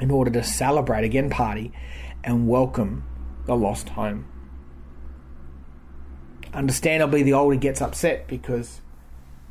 in 0.00 0.10
order 0.10 0.30
to 0.30 0.42
celebrate 0.42 1.04
again, 1.04 1.30
party, 1.30 1.72
and 2.24 2.48
welcome 2.48 3.04
the 3.46 3.56
lost 3.56 3.90
home. 3.90 4.26
Understandably, 6.52 7.22
the 7.22 7.32
older 7.32 7.56
gets 7.56 7.80
upset 7.80 8.26
because 8.26 8.80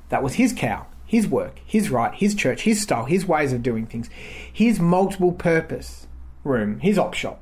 that 0.10 0.24
was 0.24 0.36
his 0.36 0.54
cow 0.54 0.88
his 1.08 1.26
work, 1.26 1.62
his 1.66 1.90
right, 1.90 2.14
his 2.14 2.36
church, 2.36 2.64
his 2.64 2.82
style, 2.82 3.06
his 3.06 3.26
ways 3.26 3.54
of 3.54 3.64
doing 3.64 3.86
things, 3.88 4.10
his 4.52 4.78
multiple 4.78 5.32
purpose 5.32 6.06
room, 6.44 6.80
his 6.82 6.98
op 6.98 7.14
shop, 7.14 7.42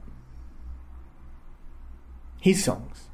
his 2.40 2.64
songs. 2.64 3.06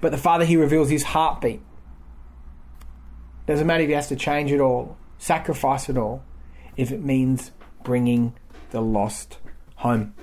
But 0.00 0.10
the 0.10 0.18
Father, 0.18 0.44
He 0.44 0.56
reveals 0.56 0.90
His 0.90 1.02
heartbeat. 1.02 1.60
Doesn't 3.46 3.66
matter 3.66 3.82
if 3.82 3.88
He 3.88 3.94
has 3.94 4.08
to 4.08 4.16
change 4.16 4.52
it 4.52 4.60
all, 4.60 4.96
sacrifice 5.18 5.88
it 5.88 5.96
all, 5.96 6.22
if 6.76 6.92
it 6.92 7.02
means 7.02 7.50
bringing 7.84 8.34
the 8.70 8.80
lost 8.80 9.38
home. 9.76 10.14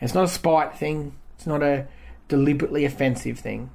It's 0.00 0.14
not 0.14 0.24
a 0.24 0.28
spite 0.28 0.76
thing, 0.76 1.16
it's 1.36 1.46
not 1.46 1.62
a 1.62 1.86
deliberately 2.28 2.84
offensive 2.84 3.38
thing. 3.38 3.70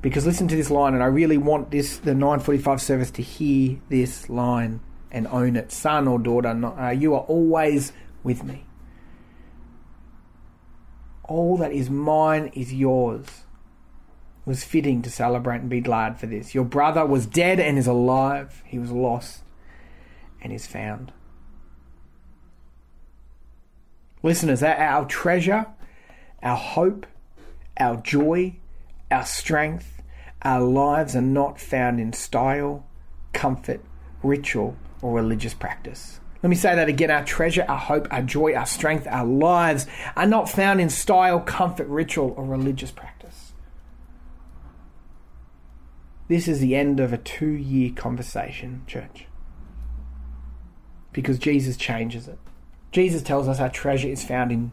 Because 0.00 0.26
listen 0.26 0.46
to 0.48 0.56
this 0.56 0.70
line, 0.70 0.94
and 0.94 1.02
I 1.02 1.06
really 1.06 1.38
want 1.38 1.70
this 1.70 1.98
the 1.98 2.14
945 2.14 2.80
service 2.80 3.10
to 3.12 3.22
hear 3.22 3.78
this 3.88 4.28
line 4.28 4.80
and 5.10 5.26
own 5.28 5.56
it. 5.56 5.72
Son 5.72 6.06
or 6.06 6.18
daughter, 6.18 6.48
uh, 6.48 6.90
you 6.90 7.14
are 7.14 7.22
always 7.22 7.92
with 8.22 8.44
me. 8.44 8.64
All 11.24 11.56
that 11.58 11.72
is 11.72 11.90
mine 11.90 12.50
is 12.54 12.72
yours. 12.72 13.26
Was 14.48 14.64
fitting 14.64 15.02
to 15.02 15.10
celebrate 15.10 15.60
and 15.60 15.68
be 15.68 15.82
glad 15.82 16.18
for 16.18 16.24
this. 16.24 16.54
Your 16.54 16.64
brother 16.64 17.04
was 17.04 17.26
dead 17.26 17.60
and 17.60 17.76
is 17.76 17.86
alive. 17.86 18.62
He 18.64 18.78
was 18.78 18.90
lost 18.90 19.42
and 20.40 20.54
is 20.54 20.66
found. 20.66 21.12
Listeners, 24.22 24.62
our 24.62 25.04
treasure, 25.04 25.66
our 26.42 26.56
hope, 26.56 27.04
our 27.78 27.96
joy, 27.96 28.56
our 29.10 29.26
strength, 29.26 30.00
our 30.40 30.62
lives 30.62 31.14
are 31.14 31.20
not 31.20 31.60
found 31.60 32.00
in 32.00 32.14
style, 32.14 32.86
comfort, 33.34 33.82
ritual, 34.22 34.76
or 35.02 35.12
religious 35.12 35.52
practice. 35.52 36.20
Let 36.42 36.48
me 36.48 36.56
say 36.56 36.74
that 36.74 36.88
again. 36.88 37.10
Our 37.10 37.24
treasure, 37.24 37.66
our 37.68 37.76
hope, 37.76 38.08
our 38.10 38.22
joy, 38.22 38.54
our 38.54 38.64
strength, 38.64 39.06
our 39.10 39.26
lives 39.26 39.86
are 40.16 40.26
not 40.26 40.48
found 40.48 40.80
in 40.80 40.88
style, 40.88 41.40
comfort, 41.40 41.86
ritual, 41.86 42.32
or 42.34 42.46
religious 42.46 42.90
practice. 42.90 43.17
This 46.28 46.46
is 46.46 46.60
the 46.60 46.76
end 46.76 47.00
of 47.00 47.12
a 47.12 47.18
two 47.18 47.50
year 47.50 47.90
conversation, 47.94 48.82
church. 48.86 49.26
Because 51.12 51.38
Jesus 51.38 51.76
changes 51.76 52.28
it. 52.28 52.38
Jesus 52.92 53.22
tells 53.22 53.48
us 53.48 53.60
our 53.60 53.70
treasure 53.70 54.08
is 54.08 54.24
found 54.24 54.52
in 54.52 54.72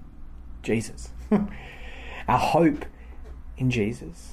Jesus, 0.63 1.09
our 1.31 2.37
hope 2.37 2.85
in 3.57 3.71
Jesus. 3.71 4.31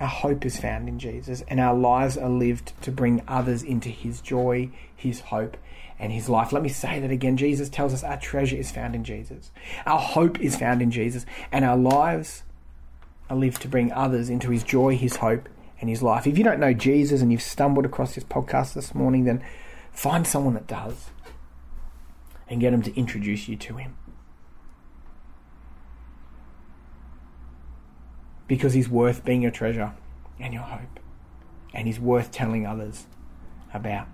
Our 0.00 0.06
hope 0.06 0.46
is 0.46 0.60
found 0.60 0.88
in 0.88 1.00
Jesus, 1.00 1.42
and 1.48 1.58
our 1.58 1.74
lives 1.74 2.16
are 2.16 2.28
lived 2.28 2.72
to 2.82 2.92
bring 2.92 3.22
others 3.26 3.64
into 3.64 3.88
His 3.88 4.20
joy, 4.20 4.70
His 4.94 5.20
hope, 5.20 5.56
and 5.98 6.12
His 6.12 6.28
life. 6.28 6.52
Let 6.52 6.62
me 6.62 6.68
say 6.68 7.00
that 7.00 7.10
again. 7.10 7.36
Jesus 7.36 7.68
tells 7.68 7.92
us 7.92 8.04
our 8.04 8.18
treasure 8.18 8.56
is 8.56 8.70
found 8.70 8.94
in 8.94 9.02
Jesus, 9.02 9.50
our 9.86 9.98
hope 9.98 10.40
is 10.40 10.56
found 10.56 10.82
in 10.82 10.92
Jesus, 10.92 11.26
and 11.50 11.64
our 11.64 11.76
lives 11.76 12.44
are 13.28 13.36
live 13.36 13.58
to 13.60 13.68
bring 13.68 13.92
others 13.92 14.30
into 14.30 14.50
His 14.50 14.62
joy, 14.62 14.96
His 14.96 15.16
hope, 15.16 15.48
and 15.80 15.88
His 15.88 16.02
life. 16.02 16.26
If 16.26 16.38
you 16.38 16.44
don't 16.44 16.60
know 16.60 16.72
Jesus 16.72 17.22
and 17.22 17.30
you've 17.30 17.42
stumbled 17.42 17.84
across 17.84 18.14
this 18.14 18.24
podcast 18.24 18.74
this 18.74 18.94
morning, 18.94 19.24
then 19.24 19.42
find 19.92 20.26
someone 20.26 20.54
that 20.54 20.66
does 20.66 21.10
and 22.48 22.60
get 22.60 22.70
them 22.70 22.82
to 22.82 22.96
introduce 22.96 23.48
you 23.48 23.56
to 23.56 23.76
Him. 23.76 23.96
because 28.48 28.72
he's 28.72 28.88
worth 28.88 29.24
being 29.24 29.42
your 29.42 29.52
treasure 29.52 29.92
and 30.40 30.52
your 30.52 30.62
hope, 30.62 30.98
and 31.72 31.86
he's 31.86 32.00
worth 32.00 32.32
telling 32.32 32.66
others 32.66 33.06
about. 33.72 34.08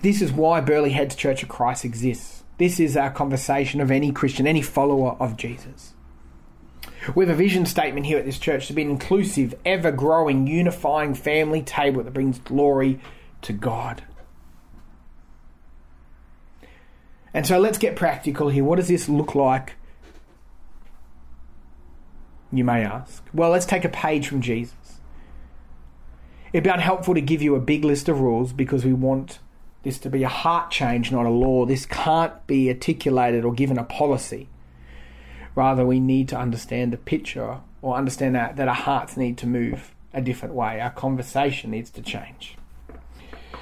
This 0.00 0.20
is 0.20 0.32
why 0.32 0.60
Burleigh 0.60 0.90
Heads 0.90 1.14
Church 1.14 1.42
of 1.42 1.48
Christ 1.48 1.84
exists. 1.84 2.42
This 2.56 2.80
is 2.80 2.96
our 2.96 3.10
conversation 3.10 3.80
of 3.80 3.90
any 3.90 4.10
Christian, 4.10 4.46
any 4.46 4.62
follower 4.62 5.16
of 5.20 5.36
Jesus. 5.36 5.94
We 7.14 7.24
have 7.24 7.34
a 7.34 7.36
vision 7.38 7.66
statement 7.66 8.06
here 8.06 8.18
at 8.18 8.24
this 8.24 8.38
church 8.38 8.66
to 8.66 8.72
be 8.72 8.82
an 8.82 8.90
inclusive, 8.90 9.54
ever 9.64 9.90
growing, 9.90 10.46
unifying 10.46 11.14
family 11.14 11.62
table 11.62 12.02
that 12.02 12.12
brings 12.12 12.38
glory 12.38 13.00
to 13.42 13.52
God. 13.52 14.02
And 17.32 17.46
so 17.46 17.58
let's 17.58 17.78
get 17.78 17.96
practical 17.96 18.48
here. 18.48 18.64
What 18.64 18.76
does 18.76 18.88
this 18.88 19.08
look 19.08 19.34
like 19.34 19.76
you 22.50 22.64
may 22.64 22.84
ask? 22.84 23.24
Well, 23.32 23.50
let's 23.50 23.66
take 23.66 23.84
a 23.84 23.90
page 23.90 24.26
from 24.26 24.40
Jesus. 24.40 25.00
It'd 26.52 26.64
be 26.64 26.70
unhelpful 26.70 27.14
to 27.14 27.20
give 27.20 27.42
you 27.42 27.54
a 27.54 27.60
big 27.60 27.84
list 27.84 28.08
of 28.08 28.20
rules 28.20 28.52
because 28.52 28.84
we 28.84 28.94
want 28.94 29.38
this 29.82 29.98
to 30.00 30.10
be 30.10 30.22
a 30.22 30.28
heart 30.28 30.70
change, 30.70 31.12
not 31.12 31.26
a 31.26 31.30
law. 31.30 31.66
This 31.66 31.86
can't 31.86 32.46
be 32.46 32.68
articulated 32.68 33.44
or 33.44 33.52
given 33.52 33.78
a 33.78 33.84
policy. 33.84 34.48
Rather, 35.54 35.84
we 35.84 36.00
need 36.00 36.28
to 36.28 36.38
understand 36.38 36.92
the 36.92 36.96
picture 36.96 37.60
or 37.82 37.96
understand 37.96 38.34
that, 38.34 38.56
that 38.56 38.68
our 38.68 38.74
hearts 38.74 39.16
need 39.16 39.36
to 39.38 39.46
move 39.46 39.94
a 40.12 40.20
different 40.20 40.54
way. 40.54 40.80
Our 40.80 40.90
conversation 40.90 41.70
needs 41.70 41.90
to 41.90 42.02
change. 42.02 42.56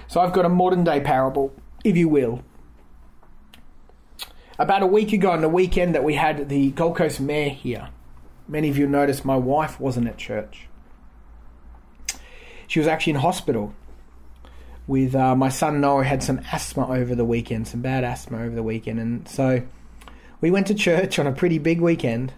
So, 0.09 0.21
I've 0.21 0.33
got 0.33 0.45
a 0.45 0.49
modern 0.49 0.85
day 0.85 1.01
parable, 1.01 1.55
if 1.85 1.97
you 1.97 2.09
will. 2.09 2.43
About 4.59 4.83
a 4.83 4.87
week 4.87 5.13
ago, 5.13 5.31
on 5.33 5.43
the 5.43 5.49
weekend 5.49 5.95
that 5.95 6.05
we 6.05 6.15
had 6.15 6.49
the 6.49 6.71
Gold 6.71 6.97
Coast 6.97 7.21
Mayor 7.21 7.51
here, 7.51 7.91
Many 8.49 8.69
of 8.69 8.79
you 8.79 8.87
noticed 8.87 9.25
my 9.25 9.37
wife 9.37 9.81
wasn't 9.81 10.07
at 10.07 10.17
church. 10.19 10.69
She 12.69 12.79
was 12.79 12.87
actually 12.87 13.15
in 13.15 13.21
hospital 13.21 13.75
with 14.87 15.15
uh, 15.17 15.35
my 15.35 15.49
son 15.49 15.81
Noah 15.81 16.05
had 16.05 16.23
some 16.23 16.41
asthma 16.53 16.89
over 16.89 17.15
the 17.15 17.25
weekend, 17.25 17.67
some 17.67 17.81
bad 17.81 18.05
asthma 18.05 18.39
over 18.39 18.55
the 18.55 18.63
weekend, 18.63 19.01
and 19.01 19.29
so 19.29 19.63
we 20.41 20.51
went 20.51 20.67
to 20.69 20.75
church 20.75 21.19
on 21.19 21.27
a 21.27 21.33
pretty 21.33 21.59
big 21.59 21.81
weekend. 21.81 22.33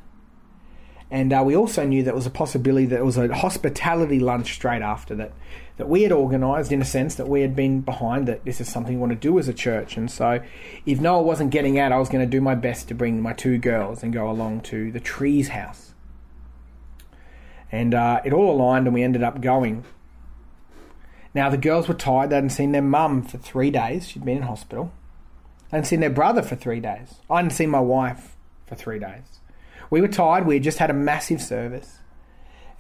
And 1.11 1.33
uh, 1.33 1.43
we 1.45 1.57
also 1.57 1.87
knew 1.87 2.03
that 2.03 2.15
was 2.15 2.27
a 2.27 2.31
possibility 2.31 2.85
that 2.87 2.99
it 2.99 3.05
was 3.05 3.17
a 3.17 3.35
hospitality 3.35 4.21
lunch 4.21 4.53
straight 4.53 4.83
after 4.83 5.15
that, 5.15 5.33
that 5.79 5.89
we 5.89 6.03
had 6.03 6.13
organised 6.13 6.71
in 6.71 6.83
a 6.83 6.85
sense 6.85 7.15
that 7.15 7.29
we 7.29 7.41
had 7.41 7.57
been 7.57 7.81
behind 7.81 8.29
that 8.29 8.45
this 8.45 8.61
is 8.61 8.69
something 8.69 8.97
we 8.97 9.01
want 9.01 9.13
to 9.13 9.17
do 9.17 9.39
as 9.39 9.49
a 9.49 9.55
church. 9.55 9.97
And 9.97 10.11
so, 10.11 10.43
if 10.85 11.01
Noah 11.01 11.23
wasn't 11.23 11.51
getting 11.51 11.79
out, 11.79 11.93
I 11.93 11.99
was 11.99 12.11
going 12.11 12.25
to 12.25 12.31
do 12.31 12.43
my 12.43 12.55
best 12.55 12.89
to 12.89 12.95
bring 12.95 13.23
my 13.23 13.33
two 13.33 13.57
girls 13.57 14.03
and 14.03 14.13
go 14.13 14.31
along 14.31 14.61
to 14.63 14.93
the 14.93 15.01
Trees 15.01 15.49
House 15.49 15.89
and 17.71 17.95
uh, 17.95 18.21
it 18.25 18.33
all 18.33 18.51
aligned, 18.51 18.87
and 18.87 18.95
we 18.95 19.03
ended 19.03 19.23
up 19.23 19.41
going. 19.41 19.85
Now, 21.35 21.51
the 21.51 21.59
girls 21.59 21.87
were 21.87 21.95
tired. 21.95 22.31
They 22.31 22.37
hadn't 22.37 22.51
seen 22.51 22.73
their 22.73 22.83
mum 22.83 23.23
for 23.23 23.39
three 23.39 23.71
days. 23.71 24.09
She'd 24.09 24.25
been 24.25 24.39
in 24.39 24.43
hospital. 24.45 24.93
They 25.71 25.77
hadn't 25.77 25.89
seen 25.89 26.01
their 26.01 26.11
brother 26.11 26.43
for 26.43 26.57
three 26.57 26.81
days. 26.81 27.17
I 27.31 27.37
hadn't 27.37 27.51
seen 27.51 27.71
my 27.71 27.81
wife 27.81 28.37
for 28.67 28.75
three 28.75 28.99
days. 28.99 29.41
We 29.91 30.01
were 30.01 30.09
tired. 30.09 30.47
We 30.47 30.55
had 30.55 30.63
just 30.63 30.79
had 30.79 30.91
a 30.91 30.95
massive 30.95 31.43
service. 31.43 31.99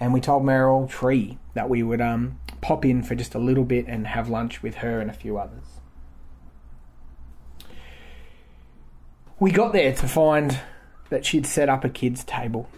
And 0.01 0.14
we 0.14 0.20
told 0.20 0.44
Meryl 0.44 0.88
Tree 0.88 1.38
that 1.55 1.68
we 1.68 1.83
would 1.83 2.01
um, 2.01 2.38
pop 2.61 2.85
in 2.85 3.03
for 3.03 3.14
just 3.14 3.35
a 3.35 3.38
little 3.38 3.64
bit 3.64 3.87
and 3.87 4.07
have 4.07 4.29
lunch 4.29 4.62
with 4.62 4.77
her 4.77 5.01
and 5.01 5.11
a 5.11 5.14
few 5.14 5.38
others. 5.38 5.64
We 9.40 9.51
got 9.51 9.72
there 9.72 9.92
to 9.92 10.09
find 10.09 10.59
that 11.11 11.24
she'd 11.24 11.46
set 11.46 11.68
up 11.68 11.85
a 11.85 11.88
kids' 11.88 12.24
table. 12.24 12.68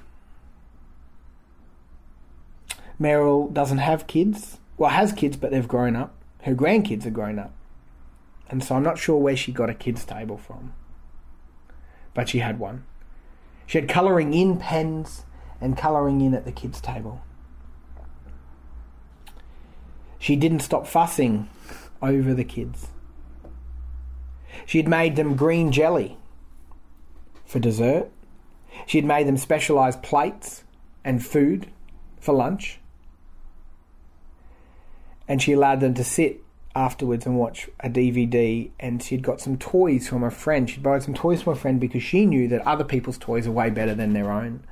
Meryl 3.00 3.52
doesn't 3.52 3.78
have 3.78 4.06
kids. 4.06 4.58
Well, 4.76 4.90
has 4.90 5.12
kids, 5.12 5.36
but 5.36 5.50
they've 5.50 5.66
grown 5.66 5.96
up. 5.96 6.14
Her 6.42 6.54
grandkids 6.54 7.06
are 7.06 7.10
grown 7.10 7.38
up. 7.38 7.52
And 8.50 8.62
so 8.62 8.74
I'm 8.74 8.82
not 8.82 8.98
sure 8.98 9.16
where 9.16 9.36
she 9.36 9.52
got 9.52 9.70
a 9.70 9.74
kids' 9.74 10.04
table 10.04 10.36
from. 10.36 10.74
But 12.12 12.28
she 12.28 12.40
had 12.40 12.58
one. 12.58 12.84
She 13.66 13.78
had 13.78 13.88
colouring 13.88 14.34
in 14.34 14.58
pens 14.58 15.24
and 15.60 15.78
colouring 15.78 16.20
in 16.20 16.34
at 16.34 16.44
the 16.44 16.52
kids' 16.52 16.80
table. 16.80 17.22
She 20.18 20.36
didn't 20.36 20.60
stop 20.60 20.86
fussing 20.86 21.48
over 22.02 22.34
the 22.34 22.44
kids. 22.44 22.88
She 24.66 24.78
had 24.78 24.88
made 24.88 25.16
them 25.16 25.36
green 25.36 25.70
jelly 25.70 26.18
for 27.46 27.60
dessert. 27.60 28.10
She 28.86 28.98
had 28.98 29.04
made 29.04 29.26
them 29.26 29.36
specialised 29.36 30.02
plates 30.02 30.64
and 31.04 31.24
food 31.24 31.70
for 32.20 32.34
lunch 32.34 32.80
and 35.30 35.40
she 35.40 35.52
allowed 35.52 35.78
them 35.78 35.94
to 35.94 36.02
sit 36.02 36.42
afterwards 36.74 37.26
and 37.26 37.38
watch 37.38 37.68
a 37.80 37.88
DVD. 37.88 38.70
And 38.78 39.02
she'd 39.02 39.22
got 39.22 39.40
some 39.40 39.58
toys 39.58 40.08
from 40.08 40.22
a 40.22 40.30
friend. 40.30 40.68
She'd 40.68 40.82
borrowed 40.82 41.02
some 41.02 41.14
toys 41.14 41.42
from 41.42 41.54
a 41.54 41.56
friend 41.56 41.80
because 41.80 42.02
she 42.02 42.26
knew 42.26 42.48
that 42.48 42.66
other 42.66 42.84
people's 42.84 43.18
toys 43.18 43.46
are 43.46 43.52
way 43.52 43.70
better 43.70 43.94
than 43.94 44.12
their 44.12 44.30
own. 44.30 44.64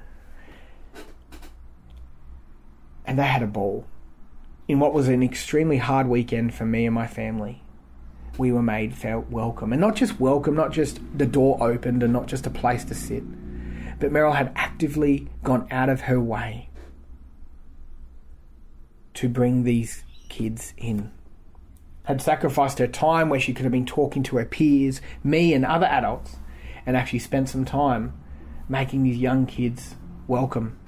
And 3.04 3.18
they 3.18 3.26
had 3.26 3.42
a 3.42 3.46
ball. 3.46 3.86
In 4.66 4.80
what 4.80 4.92
was 4.92 5.08
an 5.08 5.22
extremely 5.22 5.78
hard 5.78 6.08
weekend 6.08 6.54
for 6.54 6.66
me 6.66 6.84
and 6.84 6.94
my 6.94 7.06
family, 7.06 7.62
we 8.36 8.52
were 8.52 8.62
made 8.62 8.94
felt 8.94 9.30
welcome. 9.30 9.72
And 9.72 9.80
not 9.80 9.96
just 9.96 10.20
welcome, 10.20 10.54
not 10.54 10.72
just 10.72 11.00
the 11.16 11.26
door 11.26 11.56
opened 11.60 12.02
and 12.02 12.12
not 12.12 12.26
just 12.26 12.46
a 12.46 12.50
place 12.50 12.84
to 12.84 12.94
sit, 12.94 13.24
but 13.98 14.12
Meryl 14.12 14.34
had 14.34 14.52
actively 14.54 15.28
gone 15.42 15.66
out 15.70 15.88
of 15.88 16.02
her 16.02 16.20
way 16.20 16.68
to 19.14 19.28
bring 19.28 19.64
these 19.64 20.04
kids 20.28 20.72
in. 20.76 21.10
Had 22.08 22.22
sacrificed 22.22 22.78
her 22.78 22.86
time 22.86 23.28
where 23.28 23.38
she 23.38 23.52
could 23.52 23.64
have 23.64 23.72
been 23.72 23.84
talking 23.84 24.22
to 24.22 24.38
her 24.38 24.46
peers, 24.46 25.02
me, 25.22 25.52
and 25.52 25.62
other 25.62 25.84
adults, 25.84 26.36
and 26.86 26.96
actually 26.96 27.18
spent 27.18 27.50
some 27.50 27.66
time 27.66 28.14
making 28.66 29.02
these 29.02 29.18
young 29.18 29.44
kids 29.44 29.94
welcome. 30.26 30.78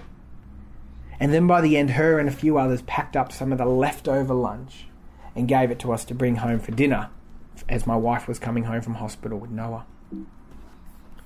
And 1.21 1.35
then 1.35 1.47
by 1.47 1.61
the 1.61 1.77
end, 1.77 1.91
her 1.91 2.19
and 2.19 2.27
a 2.27 2.33
few 2.33 2.57
others 2.57 2.81
packed 2.81 3.17
up 3.17 3.33
some 3.33 3.53
of 3.53 3.59
the 3.59 3.67
leftover 3.67 4.33
lunch 4.33 4.87
and 5.37 5.47
gave 5.47 5.71
it 5.71 5.79
to 5.81 5.93
us 5.93 6.07
to 6.07 6.15
bring 6.15 6.37
home 6.37 6.59
for 6.59 6.73
dinner 6.73 7.11
as 7.69 7.87
my 7.87 7.97
wife 7.97 8.27
was 8.27 8.39
coming 8.39 8.65
home 8.65 8.81
from 8.81 8.95
hospital 8.95 9.39
with 9.39 9.51
Noah. 9.51 9.85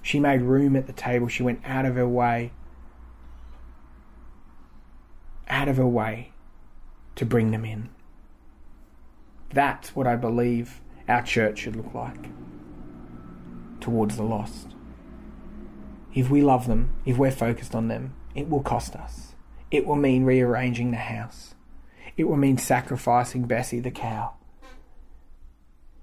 She 0.03 0.19
made 0.19 0.43
room 0.43 0.75
at 0.75 0.89
the 0.89 0.93
table. 0.93 1.29
She 1.29 1.45
went 1.45 1.61
out 1.65 1.87
of 1.87 1.95
her 1.95 2.09
way, 2.09 2.51
out 5.47 5.69
of 5.69 5.77
her 5.77 5.87
way 5.87 6.33
to 7.15 7.25
bring 7.25 7.53
them 7.53 7.65
in. 7.65 7.91
That's 9.55 9.95
what 9.95 10.09
I 10.09 10.17
believe 10.17 10.81
our 11.09 11.23
church 11.23 11.61
should 11.61 11.77
look 11.77 11.95
like 11.95 12.29
towards 13.81 14.17
the 14.17 14.25
lost. 14.25 14.75
If 16.13 16.29
we 16.29 16.43
love 16.43 16.67
them, 16.67 16.93
if 17.07 17.19
we're 17.19 17.31
focused 17.31 17.73
on 17.73 17.87
them, 17.87 18.15
it 18.35 18.51
will 18.51 18.63
cost 18.63 18.97
us. 18.97 19.35
It 19.71 19.87
will 19.87 19.95
mean 19.95 20.25
rearranging 20.25 20.91
the 20.91 20.97
house. 20.97 21.55
It 22.17 22.25
will 22.25 22.37
mean 22.37 22.59
sacrificing 22.59 23.45
Bessie 23.45 23.79
the 23.79 23.93
cow. 23.93 24.35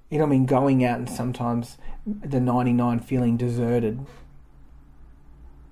It'll 0.10 0.28
mean 0.28 0.46
going 0.46 0.86
out 0.86 1.00
and 1.00 1.10
sometimes 1.10 1.78
the 2.06 2.40
99 2.40 3.00
feeling 3.00 3.36
deserted. 3.36 4.06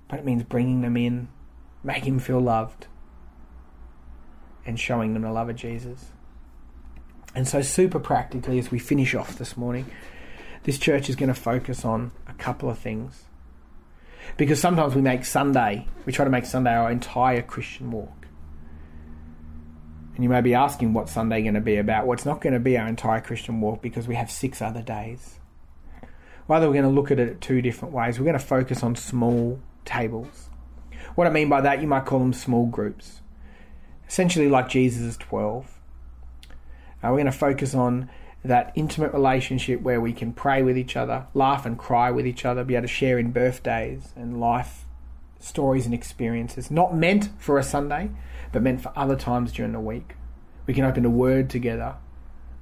But 0.09 0.19
it 0.19 0.25
means 0.25 0.43
bringing 0.43 0.81
them 0.81 0.97
in, 0.97 1.29
making 1.81 2.15
them 2.15 2.19
feel 2.19 2.41
loved, 2.41 2.87
and 4.65 4.77
showing 4.77 5.13
them 5.13 5.23
the 5.23 5.31
love 5.31 5.49
of 5.49 5.55
Jesus. 5.55 6.11
And 7.35 7.47
so, 7.47 7.61
super 7.61 7.99
practically, 7.99 8.57
as 8.59 8.71
we 8.71 8.79
finish 8.79 9.13
off 9.13 9.37
this 9.37 9.55
morning, 9.55 9.85
this 10.63 10.77
church 10.77 11.09
is 11.09 11.15
going 11.15 11.29
to 11.29 11.39
focus 11.39 11.85
on 11.85 12.11
a 12.27 12.33
couple 12.33 12.69
of 12.69 12.79
things. 12.79 13.23
Because 14.37 14.59
sometimes 14.59 14.95
we 14.95 15.01
make 15.01 15.25
Sunday, 15.25 15.87
we 16.05 16.13
try 16.13 16.25
to 16.25 16.31
make 16.31 16.45
Sunday 16.45 16.73
our 16.73 16.91
entire 16.91 17.41
Christian 17.41 17.91
walk. 17.91 18.27
And 20.15 20.23
you 20.23 20.29
may 20.29 20.41
be 20.41 20.53
asking 20.53 20.93
what's 20.93 21.13
Sunday 21.13 21.41
going 21.41 21.53
to 21.53 21.61
be 21.61 21.77
about. 21.77 22.05
Well, 22.05 22.13
it's 22.13 22.25
not 22.25 22.41
going 22.41 22.53
to 22.53 22.59
be 22.59 22.77
our 22.77 22.87
entire 22.87 23.21
Christian 23.21 23.61
walk 23.61 23.81
because 23.81 24.07
we 24.07 24.15
have 24.15 24.29
six 24.29 24.61
other 24.61 24.81
days. 24.81 25.39
Rather, 26.47 26.67
we're 26.67 26.73
going 26.73 26.83
to 26.83 26.89
look 26.89 27.11
at 27.11 27.19
it 27.19 27.41
two 27.41 27.61
different 27.61 27.93
ways. 27.93 28.19
We're 28.19 28.25
going 28.25 28.37
to 28.37 28.43
focus 28.45 28.83
on 28.83 28.95
small 28.95 29.59
tables. 29.85 30.49
What 31.15 31.27
I 31.27 31.29
mean 31.29 31.47
by 31.47 31.61
that, 31.61 31.81
you 31.81 31.87
might 31.87 32.05
call 32.05 32.19
them 32.19 32.33
small 32.33 32.65
groups. 32.65 33.21
Essentially, 34.07 34.49
like 34.49 34.67
Jesus' 34.67 35.15
12. 35.17 35.78
Uh, 37.03 37.07
we're 37.09 37.17
going 37.17 37.25
to 37.25 37.31
focus 37.31 37.73
on 37.73 38.09
that 38.43 38.71
intimate 38.75 39.13
relationship 39.13 39.81
where 39.81 39.99
we 39.99 40.13
can 40.13 40.33
pray 40.33 40.63
with 40.63 40.77
each 40.77 40.95
other, 40.95 41.27
laugh 41.33 41.65
and 41.65 41.77
cry 41.77 42.09
with 42.11 42.25
each 42.25 42.45
other, 42.45 42.63
be 42.63 42.75
able 42.75 42.83
to 42.83 42.87
share 42.87 43.19
in 43.19 43.31
birthdays 43.31 44.13
and 44.15 44.39
life 44.39 44.85
stories 45.39 45.85
and 45.85 45.93
experiences. 45.93 46.69
Not 46.69 46.95
meant 46.95 47.29
for 47.37 47.57
a 47.57 47.63
Sunday, 47.63 48.11
but 48.51 48.61
meant 48.61 48.81
for 48.81 48.91
other 48.95 49.15
times 49.15 49.51
during 49.51 49.71
the 49.71 49.79
week. 49.79 50.15
We 50.67 50.73
can 50.73 50.85
open 50.85 51.05
a 51.05 51.09
word 51.09 51.49
together. 51.49 51.95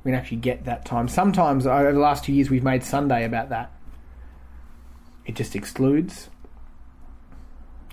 We 0.03 0.11
can 0.11 0.19
actually 0.19 0.37
get 0.37 0.65
that 0.65 0.85
time. 0.85 1.07
Sometimes 1.07 1.67
over 1.67 1.91
the 1.91 1.99
last 1.99 2.23
two 2.23 2.33
years, 2.33 2.49
we've 2.49 2.63
made 2.63 2.83
Sunday 2.83 3.25
about 3.25 3.49
that. 3.49 3.71
It 5.25 5.35
just 5.35 5.55
excludes, 5.55 6.29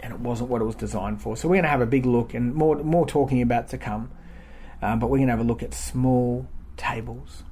and 0.02 0.12
it 0.14 0.20
wasn't 0.20 0.50
what 0.50 0.62
it 0.62 0.64
was 0.64 0.76
designed 0.76 1.20
for. 1.20 1.36
So 1.36 1.48
we're 1.48 1.56
going 1.56 1.64
to 1.64 1.70
have 1.70 1.80
a 1.80 1.86
big 1.86 2.06
look, 2.06 2.32
and 2.32 2.54
more 2.54 2.76
more 2.76 3.06
talking 3.06 3.42
about 3.42 3.68
to 3.70 3.78
come. 3.78 4.10
Um, 4.84 4.98
but 4.98 5.08
we're 5.08 5.18
going 5.18 5.28
to 5.28 5.32
have 5.32 5.40
a 5.40 5.44
look 5.44 5.62
at 5.62 5.72
small 5.72 6.46
tables, 6.76 7.42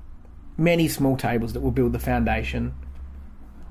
many 0.57 0.87
small 0.87 1.17
tables 1.17 1.55
that 1.55 1.61
will 1.61 1.71
build 1.71 1.93
the 1.93 1.99
foundation 1.99 2.75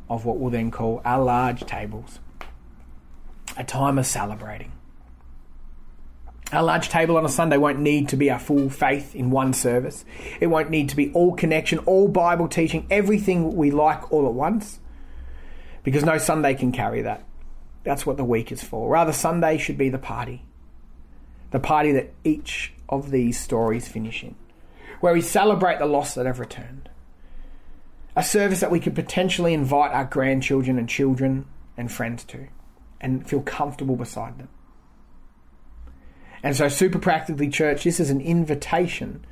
of 0.09 0.25
what 0.25 0.37
we'll 0.37 0.49
then 0.49 0.71
call 0.71 1.01
our 1.05 1.23
large 1.23 1.61
tables. 1.65 2.19
A 3.57 3.63
time 3.63 3.97
of 3.97 4.05
celebrating 4.05 4.71
our 6.51 6.63
large 6.63 6.89
table 6.89 7.17
on 7.17 7.25
a 7.25 7.29
Sunday 7.29 7.57
won't 7.57 7.79
need 7.79 8.09
to 8.09 8.17
be 8.17 8.29
our 8.29 8.39
full 8.39 8.69
faith 8.69 9.15
in 9.15 9.31
one 9.31 9.53
service. 9.53 10.03
It 10.39 10.47
won't 10.47 10.69
need 10.69 10.89
to 10.89 10.95
be 10.95 11.11
all 11.13 11.33
connection, 11.33 11.79
all 11.79 12.07
Bible 12.07 12.47
teaching, 12.47 12.87
everything 12.89 13.55
we 13.55 13.71
like 13.71 14.11
all 14.11 14.27
at 14.27 14.33
once. 14.33 14.79
Because 15.83 16.03
no 16.03 16.17
Sunday 16.17 16.53
can 16.53 16.71
carry 16.71 17.03
that. 17.03 17.23
That's 17.83 18.05
what 18.05 18.17
the 18.17 18.23
week 18.23 18.51
is 18.51 18.61
for. 18.63 18.89
Rather, 18.89 19.13
Sunday 19.13 19.57
should 19.57 19.77
be 19.77 19.89
the 19.89 19.97
party. 19.97 20.45
The 21.51 21.59
party 21.59 21.91
that 21.93 22.13
each 22.23 22.73
of 22.89 23.11
these 23.11 23.39
stories 23.39 23.87
finish 23.87 24.23
in. 24.23 24.35
Where 24.99 25.13
we 25.13 25.21
celebrate 25.21 25.79
the 25.79 25.85
lost 25.85 26.15
that 26.15 26.25
have 26.25 26.39
returned. 26.39 26.89
A 28.15 28.23
service 28.23 28.59
that 28.59 28.71
we 28.71 28.79
could 28.79 28.95
potentially 28.95 29.53
invite 29.53 29.91
our 29.91 30.05
grandchildren 30.05 30.77
and 30.77 30.89
children 30.89 31.45
and 31.77 31.91
friends 31.91 32.23
to 32.25 32.47
and 32.99 33.27
feel 33.27 33.41
comfortable 33.41 33.95
beside 33.95 34.37
them. 34.37 34.49
And 36.43 36.55
so, 36.55 36.67
super 36.67 36.99
practically, 36.99 37.49
church, 37.49 37.83
this 37.83 37.99
is 37.99 38.09
an 38.09 38.21
invitation 38.21 39.25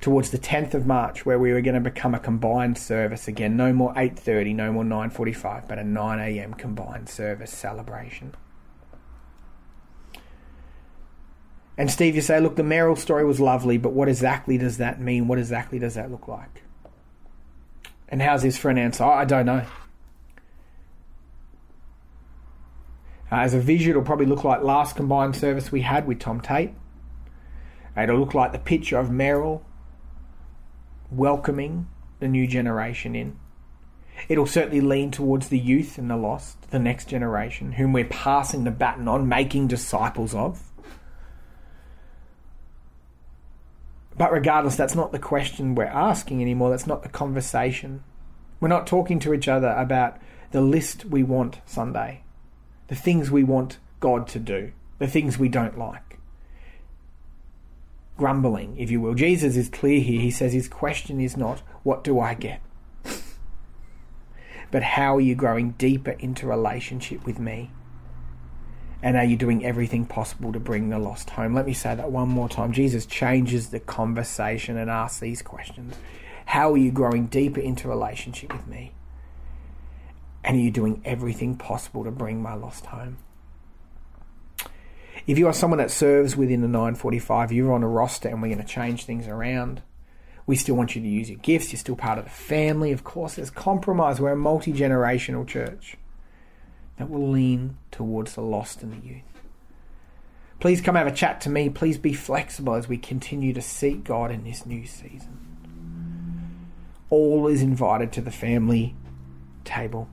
towards 0.00 0.30
the 0.30 0.38
10th 0.38 0.74
of 0.74 0.86
March, 0.86 1.24
where 1.24 1.38
we 1.38 1.52
were 1.52 1.62
going 1.62 1.74
to 1.74 1.80
become 1.80 2.14
a 2.14 2.18
combined 2.18 2.76
service 2.76 3.26
again. 3.26 3.56
No 3.56 3.72
more 3.72 3.92
8:30, 3.94 4.54
no 4.54 4.72
more 4.72 4.84
9:45, 4.84 5.66
but 5.66 5.78
a 5.78 5.84
9 5.84 6.18
a.m. 6.18 6.54
combined 6.54 7.08
service 7.08 7.50
celebration. 7.50 8.34
And 11.78 11.90
Steve, 11.90 12.14
you 12.14 12.22
say, 12.22 12.40
look, 12.40 12.56
the 12.56 12.62
Meryl 12.62 12.96
story 12.96 13.24
was 13.24 13.38
lovely, 13.38 13.76
but 13.76 13.92
what 13.92 14.08
exactly 14.08 14.56
does 14.56 14.78
that 14.78 15.00
mean? 15.00 15.28
What 15.28 15.38
exactly 15.38 15.78
does 15.78 15.94
that 15.94 16.10
look 16.10 16.26
like? 16.26 16.62
And 18.08 18.22
how's 18.22 18.42
this 18.42 18.56
for 18.56 18.70
an 18.70 18.78
answer? 18.78 19.04
I 19.04 19.24
don't 19.24 19.46
know. 19.46 19.66
Uh, 23.30 23.36
as 23.36 23.54
a 23.54 23.60
visual, 23.60 23.90
it'll 23.90 24.06
probably 24.06 24.26
look 24.26 24.44
like 24.44 24.62
last 24.62 24.96
combined 24.96 25.36
service 25.36 25.72
we 25.72 25.82
had 25.82 26.06
with 26.06 26.20
Tom 26.20 26.40
Tate. 26.40 26.72
Uh, 27.96 28.02
it'll 28.02 28.18
look 28.18 28.34
like 28.34 28.52
the 28.52 28.58
picture 28.58 28.98
of 28.98 29.08
Meryl 29.08 29.62
welcoming 31.10 31.88
the 32.20 32.28
new 32.28 32.46
generation 32.46 33.14
in. 33.14 33.38
It'll 34.28 34.46
certainly 34.46 34.80
lean 34.80 35.10
towards 35.10 35.48
the 35.48 35.58
youth 35.58 35.98
and 35.98 36.08
the 36.08 36.16
lost, 36.16 36.70
the 36.70 36.78
next 36.78 37.08
generation, 37.08 37.72
whom 37.72 37.92
we're 37.92 38.04
passing 38.06 38.64
the 38.64 38.70
baton 38.70 39.08
on, 39.08 39.28
making 39.28 39.68
disciples 39.68 40.34
of. 40.34 40.65
But 44.16 44.32
regardless, 44.32 44.76
that's 44.76 44.94
not 44.94 45.12
the 45.12 45.18
question 45.18 45.74
we're 45.74 45.84
asking 45.84 46.40
anymore. 46.40 46.70
That's 46.70 46.86
not 46.86 47.02
the 47.02 47.08
conversation. 47.08 48.02
We're 48.60 48.68
not 48.68 48.86
talking 48.86 49.18
to 49.20 49.34
each 49.34 49.48
other 49.48 49.68
about 49.68 50.18
the 50.52 50.60
list 50.60 51.04
we 51.04 51.22
want 51.22 51.60
Sunday 51.66 52.22
the 52.88 52.94
things 52.94 53.30
we 53.30 53.44
want 53.44 53.78
God 54.00 54.28
to 54.28 54.38
do, 54.38 54.72
the 54.98 55.08
things 55.08 55.38
we 55.38 55.48
don't 55.48 55.78
like. 55.78 56.18
Grumbling, 58.16 58.78
if 58.78 58.90
you 58.90 59.00
will. 59.00 59.14
Jesus 59.14 59.56
is 59.56 59.68
clear 59.68 60.00
here. 60.00 60.20
He 60.20 60.30
says 60.30 60.52
his 60.52 60.68
question 60.68 61.20
is 61.20 61.36
not, 61.36 61.60
What 61.82 62.02
do 62.02 62.18
I 62.18 62.34
get? 62.34 62.62
but 64.70 64.82
how 64.82 65.16
are 65.16 65.20
you 65.20 65.34
growing 65.34 65.72
deeper 65.72 66.12
into 66.12 66.46
relationship 66.46 67.26
with 67.26 67.38
me? 67.38 67.70
And 69.02 69.16
are 69.16 69.24
you 69.24 69.36
doing 69.36 69.64
everything 69.64 70.06
possible 70.06 70.52
to 70.52 70.60
bring 70.60 70.88
the 70.88 70.98
lost 70.98 71.30
home? 71.30 71.54
Let 71.54 71.66
me 71.66 71.74
say 71.74 71.94
that 71.94 72.10
one 72.10 72.28
more 72.28 72.48
time. 72.48 72.72
Jesus 72.72 73.06
changes 73.06 73.68
the 73.68 73.80
conversation 73.80 74.76
and 74.76 74.90
asks 74.90 75.20
these 75.20 75.42
questions 75.42 75.94
How 76.46 76.72
are 76.72 76.78
you 76.78 76.90
growing 76.90 77.26
deeper 77.26 77.60
into 77.60 77.88
relationship 77.88 78.52
with 78.52 78.66
me? 78.66 78.92
And 80.42 80.56
are 80.56 80.60
you 80.60 80.70
doing 80.70 81.02
everything 81.04 81.56
possible 81.56 82.04
to 82.04 82.10
bring 82.10 82.40
my 82.40 82.54
lost 82.54 82.86
home? 82.86 83.18
If 85.26 85.38
you 85.38 85.48
are 85.48 85.52
someone 85.52 85.78
that 85.78 85.90
serves 85.90 86.36
within 86.36 86.60
the 86.60 86.68
945, 86.68 87.50
you're 87.50 87.72
on 87.72 87.82
a 87.82 87.88
roster 87.88 88.28
and 88.28 88.40
we're 88.40 88.48
going 88.48 88.60
to 88.60 88.64
change 88.64 89.04
things 89.04 89.26
around. 89.26 89.82
We 90.46 90.54
still 90.54 90.76
want 90.76 90.94
you 90.94 91.02
to 91.02 91.08
use 91.08 91.28
your 91.28 91.40
gifts. 91.40 91.72
You're 91.72 91.80
still 91.80 91.96
part 91.96 92.18
of 92.18 92.24
the 92.24 92.30
family. 92.30 92.92
Of 92.92 93.02
course, 93.02 93.34
there's 93.34 93.50
compromise. 93.50 94.20
We're 94.20 94.32
a 94.32 94.36
multi 94.36 94.72
generational 94.72 95.44
church 95.44 95.96
that 96.98 97.10
will 97.10 97.28
lean 97.28 97.76
towards 97.90 98.34
the 98.34 98.42
lost 98.42 98.82
and 98.82 98.92
the 98.92 99.06
youth. 99.06 99.22
Please 100.58 100.80
come 100.80 100.94
have 100.94 101.06
a 101.06 101.12
chat 101.12 101.40
to 101.42 101.50
me. 101.50 101.68
Please 101.68 101.98
be 101.98 102.14
flexible 102.14 102.74
as 102.74 102.88
we 102.88 102.96
continue 102.96 103.52
to 103.52 103.60
seek 103.60 104.04
God 104.04 104.30
in 104.30 104.44
this 104.44 104.64
new 104.64 104.86
season. 104.86 105.38
All 107.10 107.46
is 107.46 107.62
invited 107.62 108.12
to 108.12 108.20
the 108.20 108.30
family 108.30 108.94
table. 109.64 110.08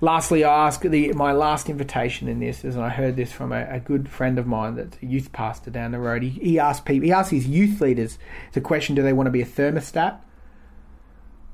Lastly, 0.00 0.44
I 0.44 0.66
ask 0.66 0.82
the, 0.82 1.12
my 1.12 1.32
last 1.32 1.70
invitation 1.70 2.28
in 2.28 2.40
this 2.40 2.64
is, 2.64 2.74
and 2.74 2.84
I 2.84 2.90
heard 2.90 3.16
this 3.16 3.32
from 3.32 3.52
a, 3.52 3.66
a 3.70 3.80
good 3.80 4.08
friend 4.08 4.38
of 4.38 4.46
mine 4.46 4.74
that's 4.74 4.98
a 5.00 5.06
youth 5.06 5.32
pastor 5.32 5.70
down 5.70 5.92
the 5.92 5.98
road. 5.98 6.22
He, 6.22 6.30
he 6.30 6.58
asked 6.58 6.84
people, 6.84 7.06
he 7.06 7.12
asked 7.12 7.30
his 7.30 7.46
youth 7.46 7.80
leaders 7.80 8.18
the 8.52 8.60
question: 8.60 8.94
Do 8.94 9.02
they 9.02 9.12
want 9.12 9.28
to 9.28 9.30
be 9.30 9.40
a 9.40 9.46
thermostat 9.46 10.18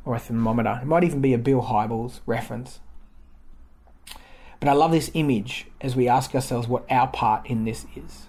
or 0.04 0.16
a 0.16 0.18
thermometer? 0.18 0.80
It 0.82 0.86
might 0.86 1.04
even 1.04 1.20
be 1.20 1.34
a 1.34 1.38
Bill 1.38 1.62
Hybels 1.62 2.20
reference. 2.26 2.80
But 4.60 4.68
I 4.68 4.74
love 4.74 4.92
this 4.92 5.10
image 5.14 5.66
as 5.80 5.96
we 5.96 6.06
ask 6.06 6.34
ourselves 6.34 6.68
what 6.68 6.84
our 6.90 7.08
part 7.08 7.46
in 7.46 7.64
this 7.64 7.86
is. 7.96 8.28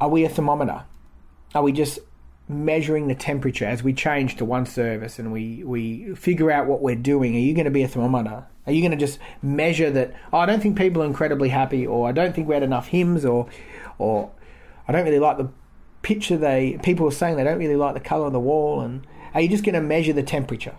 Are 0.00 0.08
we 0.08 0.24
a 0.24 0.28
thermometer? 0.28 0.84
Are 1.54 1.62
we 1.62 1.72
just 1.72 1.98
measuring 2.48 3.08
the 3.08 3.14
temperature 3.14 3.64
as 3.64 3.82
we 3.82 3.92
change 3.92 4.36
to 4.36 4.44
one 4.44 4.64
service 4.66 5.18
and 5.18 5.32
we, 5.32 5.64
we 5.64 6.14
figure 6.14 6.50
out 6.50 6.66
what 6.68 6.80
we're 6.80 6.94
doing? 6.94 7.34
Are 7.34 7.40
you 7.40 7.54
going 7.54 7.64
to 7.64 7.70
be 7.72 7.82
a 7.82 7.88
thermometer? 7.88 8.46
Are 8.66 8.72
you 8.72 8.80
going 8.80 8.92
to 8.92 8.96
just 8.96 9.18
measure 9.42 9.90
that? 9.90 10.14
Oh, 10.32 10.38
I 10.38 10.46
don't 10.46 10.60
think 10.60 10.78
people 10.78 11.02
are 11.02 11.06
incredibly 11.06 11.48
happy, 11.48 11.86
or 11.86 12.08
I 12.08 12.12
don't 12.12 12.34
think 12.34 12.48
we 12.48 12.54
had 12.54 12.62
enough 12.62 12.88
hymns, 12.88 13.24
or, 13.24 13.48
or 13.98 14.30
I 14.86 14.92
don't 14.92 15.04
really 15.04 15.18
like 15.18 15.38
the 15.38 15.48
picture 16.02 16.36
they 16.36 16.78
people 16.84 17.08
are 17.08 17.12
saying 17.12 17.36
they 17.36 17.42
don't 17.42 17.58
really 17.58 17.74
like 17.74 17.94
the 17.94 18.00
color 18.00 18.26
of 18.26 18.32
the 18.32 18.40
wall. 18.40 18.80
And 18.80 19.06
are 19.34 19.40
you 19.40 19.48
just 19.48 19.64
going 19.64 19.74
to 19.74 19.80
measure 19.80 20.12
the 20.12 20.22
temperature, 20.22 20.74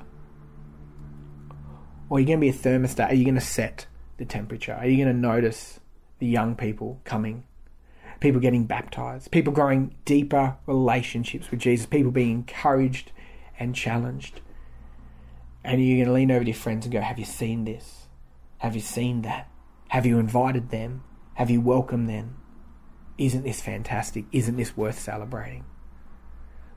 or 2.09 2.17
are 2.17 2.19
you 2.19 2.25
going 2.25 2.39
to 2.39 2.41
be 2.41 2.49
a 2.49 2.53
thermostat? 2.53 3.09
Are 3.09 3.15
you 3.15 3.23
going 3.23 3.35
to 3.35 3.41
set 3.41 3.87
the 4.17 4.25
temperature? 4.25 4.73
Are 4.73 4.87
you 4.87 5.03
going 5.03 5.15
to 5.15 5.19
notice 5.19 5.79
the 6.19 6.27
young 6.27 6.55
people 6.55 6.99
coming 7.03 7.43
people 8.19 8.41
getting 8.41 8.65
baptized, 8.65 9.31
people 9.31 9.53
growing 9.53 9.95
deeper 10.05 10.57
relationships 10.65 11.51
with 11.51 11.59
Jesus, 11.59 11.85
people 11.85 12.11
being 12.11 12.31
encouraged 12.31 13.11
and 13.59 13.75
challenged. 13.75 14.41
And 15.63 15.83
you're 15.83 15.97
going 15.97 16.07
to 16.07 16.13
lean 16.13 16.31
over 16.31 16.43
to 16.43 16.49
your 16.49 16.55
friends 16.55 16.85
and 16.85 16.93
go, 16.93 17.01
Have 17.01 17.19
you 17.19 17.25
seen 17.25 17.65
this? 17.65 18.07
Have 18.59 18.75
you 18.75 18.81
seen 18.81 19.21
that? 19.23 19.49
Have 19.89 20.05
you 20.05 20.19
invited 20.19 20.69
them? 20.69 21.03
Have 21.35 21.49
you 21.49 21.61
welcomed 21.61 22.09
them? 22.09 22.37
Isn't 23.17 23.43
this 23.43 23.61
fantastic? 23.61 24.25
Isn't 24.31 24.57
this 24.57 24.77
worth 24.77 24.99
celebrating? 24.99 25.65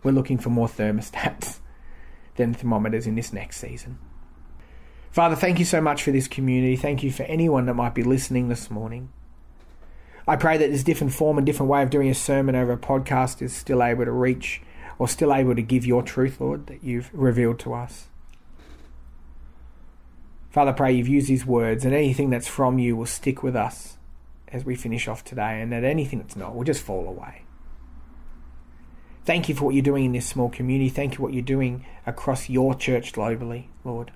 We're 0.02 0.12
looking 0.12 0.38
for 0.38 0.50
more 0.50 0.68
thermostats 0.68 1.58
than 2.36 2.54
thermometers 2.54 3.06
in 3.06 3.14
this 3.14 3.32
next 3.32 3.58
season. 3.58 3.98
Father, 5.10 5.34
thank 5.34 5.58
you 5.58 5.64
so 5.64 5.80
much 5.80 6.04
for 6.04 6.12
this 6.12 6.28
community. 6.28 6.76
Thank 6.76 7.02
you 7.02 7.10
for 7.10 7.24
anyone 7.24 7.66
that 7.66 7.74
might 7.74 7.94
be 7.94 8.04
listening 8.04 8.48
this 8.48 8.70
morning. 8.70 9.10
I 10.26 10.36
pray 10.36 10.56
that 10.56 10.70
this 10.70 10.84
different 10.84 11.12
form 11.12 11.36
and 11.36 11.44
different 11.44 11.70
way 11.70 11.82
of 11.82 11.90
doing 11.90 12.08
a 12.08 12.14
sermon 12.14 12.54
over 12.54 12.72
a 12.72 12.78
podcast 12.78 13.42
is 13.42 13.54
still 13.54 13.82
able 13.82 14.04
to 14.04 14.12
reach 14.12 14.62
or 14.98 15.08
still 15.08 15.34
able 15.34 15.56
to 15.56 15.62
give 15.62 15.84
your 15.84 16.02
truth, 16.02 16.40
Lord, 16.40 16.68
that 16.68 16.84
you've 16.84 17.10
revealed 17.12 17.58
to 17.60 17.74
us. 17.74 18.06
Father, 20.50 20.72
pray 20.72 20.92
you've 20.92 21.08
used 21.08 21.28
these 21.28 21.46
words 21.46 21.84
and 21.84 21.94
anything 21.94 22.30
that's 22.30 22.48
from 22.48 22.78
you 22.78 22.96
will 22.96 23.06
stick 23.06 23.42
with 23.42 23.56
us 23.56 23.96
as 24.52 24.64
we 24.64 24.76
finish 24.76 25.08
off 25.08 25.24
today, 25.24 25.60
and 25.60 25.72
that 25.72 25.84
anything 25.84 26.18
that's 26.18 26.34
not 26.34 26.54
will 26.54 26.64
just 26.64 26.82
fall 26.82 27.08
away. 27.08 27.42
Thank 29.24 29.48
you 29.48 29.54
for 29.54 29.64
what 29.66 29.74
you're 29.74 29.82
doing 29.82 30.06
in 30.06 30.12
this 30.12 30.26
small 30.26 30.48
community. 30.48 30.88
Thank 30.88 31.12
you 31.12 31.16
for 31.16 31.22
what 31.22 31.32
you're 31.32 31.42
doing 31.42 31.86
across 32.04 32.48
your 32.48 32.74
church 32.74 33.12
globally, 33.12 33.66
Lord. 33.84 34.10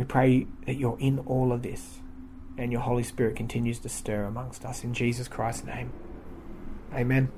We 0.00 0.06
pray 0.06 0.46
that 0.64 0.76
you're 0.76 0.98
in 0.98 1.18
all 1.18 1.52
of 1.52 1.60
this 1.60 1.98
and 2.56 2.72
your 2.72 2.80
Holy 2.80 3.02
Spirit 3.02 3.36
continues 3.36 3.80
to 3.80 3.90
stir 3.90 4.24
amongst 4.24 4.64
us. 4.64 4.82
In 4.82 4.94
Jesus 4.94 5.28
Christ's 5.28 5.64
name. 5.66 5.92
Amen. 6.94 7.30